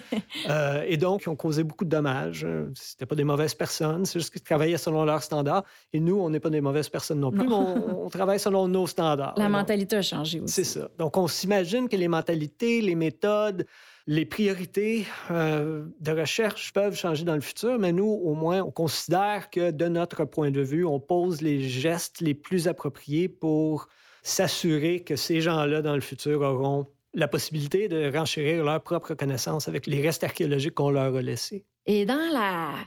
Euh, 0.48 0.84
et 0.86 0.96
donc, 0.96 1.22
ils 1.26 1.28
ont 1.28 1.36
causé 1.36 1.64
beaucoup 1.64 1.84
de 1.84 1.90
dommages. 1.90 2.46
C'était 2.74 3.04
pas 3.04 3.14
des 3.14 3.24
mauvaises 3.24 3.54
personnes, 3.54 4.04
c'est 4.04 4.18
juste 4.18 4.32
qu'ils 4.32 4.42
travaillaient 4.42 4.78
selon 4.78 5.04
leurs 5.04 5.22
standards. 5.22 5.64
Et 5.92 6.00
nous, 6.00 6.18
on 6.18 6.30
n'est 6.30 6.40
pas 6.40 6.50
des 6.50 6.60
mauvaises 6.60 6.88
personnes 6.88 7.20
non 7.20 7.30
plus, 7.30 7.46
mais 7.46 7.54
on, 7.54 8.08
travaille 8.08 8.38
selon 8.38 8.66
nos 8.66 8.86
standards. 8.86 9.34
La 9.36 9.48
mentalité 9.48 9.96
a 9.96 10.02
changé 10.02 10.40
aussi. 10.40 10.54
C'est 10.54 10.64
ça. 10.64 10.88
Donc, 10.98 11.16
on 11.16 11.28
s'imagine 11.28 11.88
que 11.88 11.96
les 11.96 12.08
mentalités, 12.08 12.80
les 12.80 12.94
méthodes, 12.94 13.66
les 14.10 14.24
priorités 14.24 15.06
euh, 15.30 15.84
de 16.00 16.10
recherche 16.10 16.72
peuvent 16.72 16.96
changer 16.96 17.24
dans 17.24 17.36
le 17.36 17.40
futur, 17.40 17.78
mais 17.78 17.92
nous, 17.92 18.08
au 18.08 18.34
moins, 18.34 18.60
on 18.60 18.72
considère 18.72 19.50
que 19.50 19.70
de 19.70 19.86
notre 19.86 20.24
point 20.24 20.50
de 20.50 20.60
vue, 20.60 20.84
on 20.84 20.98
pose 20.98 21.42
les 21.42 21.60
gestes 21.60 22.20
les 22.20 22.34
plus 22.34 22.66
appropriés 22.66 23.28
pour 23.28 23.86
s'assurer 24.24 25.04
que 25.04 25.14
ces 25.14 25.40
gens-là, 25.40 25.80
dans 25.80 25.94
le 25.94 26.00
futur, 26.00 26.40
auront 26.40 26.88
la 27.14 27.28
possibilité 27.28 27.86
de 27.86 28.10
renchérir 28.12 28.64
leur 28.64 28.82
propre 28.82 29.14
connaissance 29.14 29.68
avec 29.68 29.86
les 29.86 30.02
restes 30.02 30.24
archéologiques 30.24 30.74
qu'on 30.74 30.90
leur 30.90 31.14
a 31.14 31.22
laissés. 31.22 31.64
Et 31.92 32.06
dans 32.06 32.30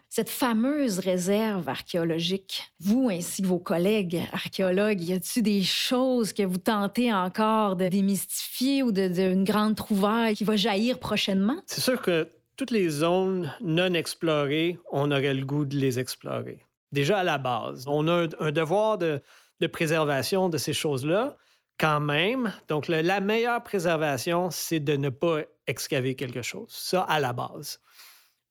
cette 0.08 0.30
fameuse 0.30 1.00
réserve 1.00 1.68
archéologique, 1.68 2.72
vous 2.80 3.10
ainsi 3.12 3.42
que 3.42 3.48
vos 3.48 3.60
collègues 3.60 4.22
archéologues, 4.32 5.02
y 5.02 5.12
a-t-il 5.12 5.44
des 5.44 5.62
choses 5.62 6.32
que 6.32 6.44
vous 6.44 6.58
tentez 6.58 7.14
encore 7.14 7.76
de 7.76 7.90
démystifier 7.90 8.82
ou 8.82 8.94
d'une 8.94 9.44
grande 9.44 9.76
trouvaille 9.76 10.38
qui 10.38 10.46
va 10.46 10.56
jaillir 10.56 11.00
prochainement? 11.00 11.58
C'est 11.66 11.82
sûr 11.82 12.02
que 12.02 12.30
toutes 12.56 12.72
les 12.72 12.88
zones 12.88 13.54
non 13.60 13.94
explorées, 13.94 14.80
on 14.90 15.12
aurait 15.12 15.34
le 15.34 15.44
goût 15.44 15.66
de 15.66 15.76
les 15.76 16.00
explorer. 16.00 16.64
Déjà 16.94 17.18
à 17.18 17.24
la 17.26 17.38
base, 17.38 17.84
on 17.90 18.08
a 18.08 18.28
un 18.40 18.52
devoir 18.54 18.98
de, 18.98 19.22
de 19.60 19.68
préservation 19.68 20.48
de 20.48 20.58
ces 20.58 20.72
choses-là, 20.72 21.36
quand 21.78 22.00
même. 22.00 22.54
Donc, 22.70 22.88
la 22.88 23.20
meilleure 23.20 23.64
préservation, 23.64 24.50
c'est 24.50 24.80
de 24.80 24.96
ne 24.96 25.10
pas 25.10 25.42
excaver 25.68 26.16
quelque 26.16 26.42
chose. 26.42 26.70
Ça, 26.70 27.02
à 27.02 27.20
la 27.20 27.34
base. 27.34 27.82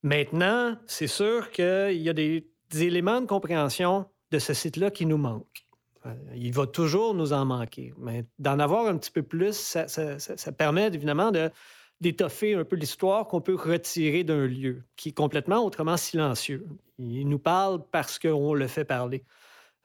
Maintenant, 0.02 0.76
c'est 0.86 1.06
sûr 1.06 1.50
qu'il 1.50 2.02
y 2.02 2.08
a 2.08 2.12
des, 2.12 2.48
éléments 2.74 3.20
de 3.20 3.26
compréhension 3.26 4.06
de 4.30 4.38
ce 4.38 4.54
site-là 4.54 4.90
qui 4.90 5.04
nous 5.06 5.18
manquent. 5.18 5.66
Euh, 6.06 6.14
il 6.34 6.52
va 6.52 6.66
toujours 6.66 7.14
nous 7.14 7.32
en 7.32 7.44
manquer. 7.44 7.92
Mais 7.98 8.24
d'en 8.38 8.58
avoir 8.58 8.86
un 8.86 8.96
petit 8.96 9.10
peu 9.10 9.22
plus, 9.22 9.54
ça, 9.54 10.52
permet 10.56 10.86
évidemment 10.86 11.30
de, 11.30 11.50
d'étoffer 12.00 12.54
un 12.54 12.64
peu 12.64 12.76
l'histoire 12.76 13.28
qu'on 13.28 13.40
peut 13.40 13.54
retirer 13.54 14.24
d'un 14.24 14.46
lieu 14.46 14.82
qui 14.96 15.10
est 15.10 15.16
complètement 15.16 15.64
autrement 15.64 15.96
silencieux. 15.96 16.66
Il 16.98 17.28
nous 17.28 17.38
parle 17.38 17.84
parce 17.90 18.18
qu'on 18.18 18.54
le 18.54 18.66
fait 18.66 18.84
parler. 18.84 19.24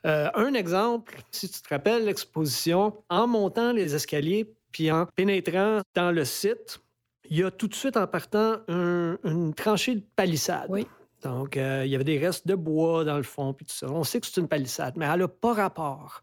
Euh, 0.06 0.30
un 0.34 0.54
exemple, 0.54 1.18
si 1.32 1.50
tu 1.50 1.62
te 1.62 1.70
rappelles 1.70 2.06
l'exposition, 2.06 3.04
en 3.10 3.28
montant 3.28 3.74
les 3.74 3.96
escaliers 3.96 4.54
puis 4.72 4.92
en 4.92 5.08
pénétrant 5.16 5.82
dans 5.94 6.12
le 6.12 6.24
site, 6.24 6.80
il 7.30 7.38
y 7.38 7.44
a 7.44 7.52
tout 7.52 7.68
de 7.68 7.76
suite 7.76 7.98
en 7.98 8.08
partant 8.08 8.58
une 8.68 9.54
tranchée 9.56 9.96
de 9.96 10.06
palissade. 10.16 10.68
Oui. 10.70 10.88
Donc, 11.24 11.58
euh, 11.58 11.84
il 11.86 11.92
y 11.92 11.96
avait 11.96 12.04
des 12.04 12.20
restes 12.20 12.48
de 12.48 12.56
bois 12.56 13.04
dans 13.04 13.18
le 13.18 13.24
fond, 13.24 13.54
puis 13.54 13.66
tout 13.66 13.74
ça. 13.74 13.88
On 13.90 14.04
sait 14.04 14.20
que 14.22 14.28
c'est 14.28 14.40
une 14.40 14.48
palissade, 14.48 14.94
mais 14.98 15.06
elle 15.06 15.20
n'a 15.20 15.28
pas 15.28 15.54
rapport. 15.54 16.22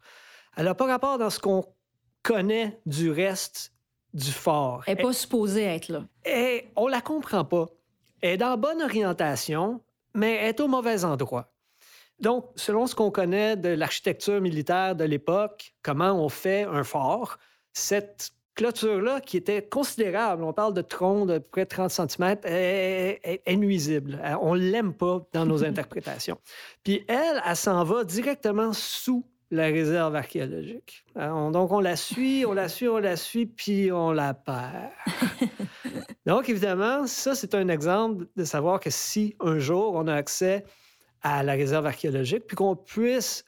Elle 0.55 0.65
n'a 0.65 0.75
pas 0.75 0.87
rapport 0.87 1.17
dans 1.17 1.29
ce 1.29 1.39
qu'on 1.39 1.65
connaît 2.23 2.79
du 2.85 3.11
reste 3.11 3.73
du 4.13 4.31
fort. 4.31 4.83
Elle 4.87 4.97
n'est 4.97 5.03
pas 5.03 5.13
supposée 5.13 5.63
être 5.63 5.89
là. 5.89 6.05
Et 6.25 6.69
on 6.75 6.87
la 6.87 7.01
comprend 7.01 7.43
pas. 7.43 7.67
Elle 8.21 8.31
est 8.31 8.37
dans 8.37 8.57
bonne 8.57 8.81
orientation, 8.81 9.81
mais 10.13 10.35
elle 10.35 10.49
est 10.49 10.59
au 10.61 10.67
mauvais 10.67 11.03
endroit. 11.03 11.51
Donc, 12.19 12.49
selon 12.55 12.87
ce 12.87 12.95
qu'on 12.95 13.11
connaît 13.11 13.57
de 13.57 13.69
l'architecture 13.69 14.39
militaire 14.39 14.95
de 14.95 15.03
l'époque, 15.03 15.75
comment 15.83 16.13
on 16.13 16.29
fait 16.29 16.63
un 16.63 16.85
fort, 16.85 17.37
cette 17.73 18.31
clôture-là, 18.55 19.21
qui 19.21 19.37
était 19.37 19.61
considérable, 19.61 20.43
on 20.43 20.53
parle 20.53 20.73
de 20.73 20.81
tronc 20.81 21.25
de 21.25 21.37
près 21.39 21.65
de 21.65 21.69
30 21.69 21.91
cm, 21.91 22.37
est, 22.45 23.55
nuisible. 23.55 24.19
Euh, 24.23 24.35
on 24.41 24.55
ne 24.55 24.61
l'aime 24.61 24.93
pas 24.93 25.21
dans 25.33 25.45
nos 25.45 25.63
interprétations. 25.65 26.37
Puis 26.83 27.03
elle, 27.07 27.41
elle 27.45 27.55
s'en 27.55 27.83
va 27.83 28.03
directement 28.03 28.73
sous 28.73 29.25
la 29.51 29.65
réserve 29.65 30.15
archéologique. 30.15 31.05
Euh, 31.17 31.51
donc, 31.51 31.71
on 31.71 31.79
la 31.79 31.95
suit, 31.95 32.45
on 32.47 32.53
la 32.53 32.67
suit, 32.67 32.87
on 32.87 32.97
la 32.97 33.15
suit, 33.15 33.45
puis 33.45 33.91
on 33.91 34.11
la 34.11 34.33
perd. 34.33 34.89
donc, 36.25 36.49
évidemment, 36.49 37.05
ça, 37.07 37.35
c'est 37.35 37.53
un 37.53 37.67
exemple 37.67 38.25
de 38.35 38.43
savoir 38.43 38.79
que 38.79 38.89
si 38.89 39.35
un 39.39 39.59
jour 39.59 39.93
on 39.93 40.07
a 40.07 40.15
accès 40.15 40.65
à 41.21 41.43
la 41.43 41.53
réserve 41.53 41.85
archéologique, 41.85 42.45
puis 42.47 42.55
qu'on 42.55 42.75
puisse 42.75 43.45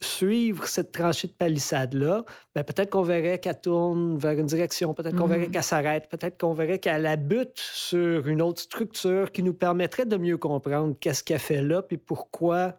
suivre 0.00 0.66
cette 0.66 0.92
tranchée 0.92 1.28
de 1.28 1.32
palissade-là, 1.32 2.24
ben 2.54 2.64
peut-être 2.64 2.90
qu'on 2.90 3.02
verrait 3.02 3.38
qu'elle 3.38 3.60
tourne 3.60 4.18
vers 4.18 4.38
une 4.38 4.46
direction, 4.46 4.94
peut-être 4.94 5.16
qu'on 5.16 5.26
verrait 5.26 5.46
mm-hmm. 5.46 5.50
qu'elle 5.50 5.62
s'arrête, 5.62 6.08
peut-être 6.08 6.38
qu'on 6.38 6.54
verrait 6.54 6.78
qu'elle 6.78 7.06
abute 7.06 7.58
sur 7.58 8.26
une 8.26 8.42
autre 8.42 8.60
structure 8.60 9.32
qui 9.32 9.42
nous 9.42 9.54
permettrait 9.54 10.06
de 10.06 10.16
mieux 10.16 10.36
comprendre 10.38 10.94
qu'est-ce 11.00 11.24
qu'elle 11.24 11.38
fait 11.38 11.62
là, 11.62 11.82
puis 11.82 11.98
pourquoi 11.98 12.74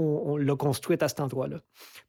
on, 0.00 0.36
l'a 0.36 0.56
construite 0.56 1.02
à 1.02 1.08
cet 1.08 1.20
endroit-là. 1.20 1.58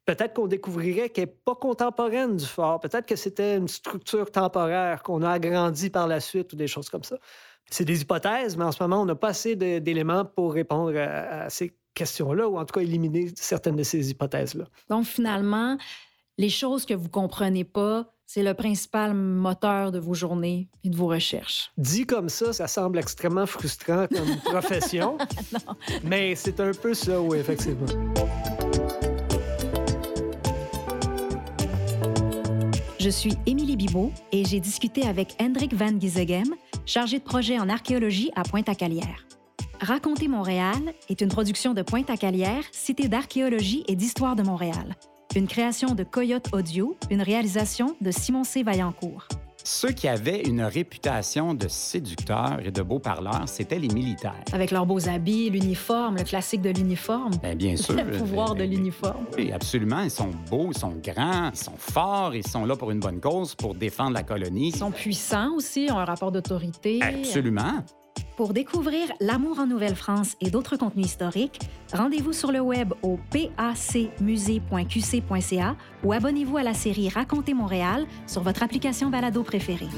Peut-être 0.06 0.34
qu'on 0.34 0.46
découvrirait 0.46 1.10
qu'elle 1.10 1.26
n'est 1.26 1.36
pas 1.44 1.54
contemporaine 1.54 2.36
du 2.36 2.46
fort, 2.46 2.80
peut-être 2.80 3.06
que 3.06 3.16
c'était 3.16 3.56
une 3.56 3.68
structure 3.68 4.30
temporaire 4.30 5.02
qu'on 5.02 5.22
a 5.22 5.30
agrandie 5.30 5.90
par 5.90 6.06
la 6.06 6.20
suite 6.20 6.52
ou 6.52 6.56
des 6.56 6.66
choses 6.66 6.88
comme 6.88 7.04
ça. 7.04 7.18
C'est 7.70 7.84
des 7.84 8.02
hypothèses, 8.02 8.56
mais 8.56 8.64
en 8.64 8.72
ce 8.72 8.82
moment, 8.82 9.02
on 9.02 9.06
n'a 9.06 9.14
pas 9.14 9.28
assez 9.28 9.56
d'éléments 9.56 10.24
pour 10.24 10.54
répondre 10.54 10.96
à, 10.98 11.44
à 11.44 11.50
ces 11.50 11.74
questions-là, 11.94 12.48
ou 12.48 12.58
en 12.58 12.64
tout 12.64 12.74
cas 12.74 12.80
éliminer 12.80 13.30
certaines 13.36 13.76
de 13.76 13.82
ces 13.82 14.10
hypothèses-là. 14.10 14.64
Donc, 14.88 15.04
finalement, 15.04 15.76
les 16.38 16.48
choses 16.48 16.86
que 16.86 16.94
vous 16.94 17.08
comprenez 17.08 17.64
pas, 17.64 18.12
c'est 18.26 18.42
le 18.42 18.54
principal 18.54 19.14
moteur 19.14 19.92
de 19.92 19.98
vos 19.98 20.14
journées 20.14 20.68
et 20.84 20.88
de 20.88 20.96
vos 20.96 21.08
recherches. 21.08 21.70
Dit 21.76 22.06
comme 22.06 22.30
ça, 22.30 22.52
ça 22.52 22.66
semble 22.66 22.98
extrêmement 22.98 23.44
frustrant 23.44 24.06
comme 24.08 24.36
profession, 24.44 25.18
mais 26.02 26.34
c'est 26.34 26.58
un 26.60 26.72
peu 26.72 26.94
ça, 26.94 27.20
oui, 27.20 27.38
effectivement. 27.38 27.86
Je 32.98 33.10
suis 33.10 33.36
Émilie 33.46 33.76
Bibot 33.76 34.12
et 34.30 34.44
j'ai 34.44 34.60
discuté 34.60 35.02
avec 35.06 35.34
Hendrik 35.40 35.74
Van 35.74 35.98
Gisegem, 35.98 36.54
chargé 36.86 37.18
de 37.18 37.24
projet 37.24 37.58
en 37.58 37.68
archéologie 37.68 38.30
à 38.36 38.44
Pointe-à-Calière. 38.44 39.26
Raconter 39.82 40.28
Montréal 40.28 40.94
est 41.08 41.22
une 41.22 41.28
production 41.28 41.74
de 41.74 41.82
Pointe-à-Calière, 41.82 42.62
Cité 42.70 43.08
d'archéologie 43.08 43.82
et 43.88 43.96
d'histoire 43.96 44.36
de 44.36 44.44
Montréal. 44.44 44.94
Une 45.34 45.48
création 45.48 45.96
de 45.96 46.04
Coyote 46.04 46.50
Audio, 46.52 46.96
une 47.10 47.20
réalisation 47.20 47.96
de 48.00 48.12
Simon 48.12 48.44
C. 48.44 48.62
Vaillancourt. 48.62 49.26
Ceux 49.64 49.90
qui 49.90 50.06
avaient 50.06 50.42
une 50.42 50.62
réputation 50.62 51.54
de 51.54 51.66
séducteurs 51.66 52.60
et 52.64 52.70
de 52.70 52.82
beaux 52.82 53.00
parleurs, 53.00 53.48
c'étaient 53.48 53.80
les 53.80 53.88
militaires. 53.88 54.44
Avec 54.52 54.70
leurs 54.70 54.86
beaux 54.86 55.08
habits, 55.08 55.50
l'uniforme, 55.50 56.16
le 56.16 56.22
classique 56.22 56.62
de 56.62 56.70
l'uniforme. 56.70 57.32
Bien, 57.42 57.54
bien 57.56 57.76
sûr. 57.76 57.96
Le 57.96 58.18
pouvoir 58.18 58.54
ben, 58.54 58.54
de 58.54 58.58
ben, 58.60 58.70
l'uniforme. 58.70 59.24
Oui, 59.36 59.50
absolument. 59.50 60.02
Ils 60.02 60.12
sont 60.12 60.30
beaux, 60.48 60.68
ils 60.70 60.78
sont 60.78 60.94
grands, 61.02 61.50
ils 61.52 61.58
sont 61.58 61.76
forts, 61.76 62.36
ils 62.36 62.46
sont 62.46 62.64
là 62.66 62.76
pour 62.76 62.92
une 62.92 63.00
bonne 63.00 63.20
cause, 63.20 63.56
pour 63.56 63.74
défendre 63.74 64.12
la 64.12 64.22
colonie. 64.22 64.68
Ils 64.68 64.76
sont 64.76 64.92
puissants 64.92 65.56
aussi, 65.56 65.88
ont 65.90 65.98
un 65.98 66.04
rapport 66.04 66.30
d'autorité. 66.30 67.00
Absolument. 67.02 67.82
Pour 68.36 68.52
découvrir 68.54 69.08
L'amour 69.20 69.58
en 69.58 69.66
Nouvelle-France 69.66 70.36
et 70.40 70.48
d'autres 70.50 70.76
contenus 70.76 71.06
historiques, 71.06 71.58
rendez-vous 71.92 72.32
sur 72.32 72.50
le 72.50 72.60
web 72.60 72.94
au 73.02 73.18
pacmusée.qc.ca 73.30 75.76
ou 76.02 76.12
abonnez-vous 76.12 76.56
à 76.56 76.62
la 76.62 76.74
série 76.74 77.10
Racontez 77.10 77.54
Montréal 77.54 78.06
sur 78.26 78.42
votre 78.42 78.62
application 78.62 79.10
balado 79.10 79.42
préférée. 79.42 79.88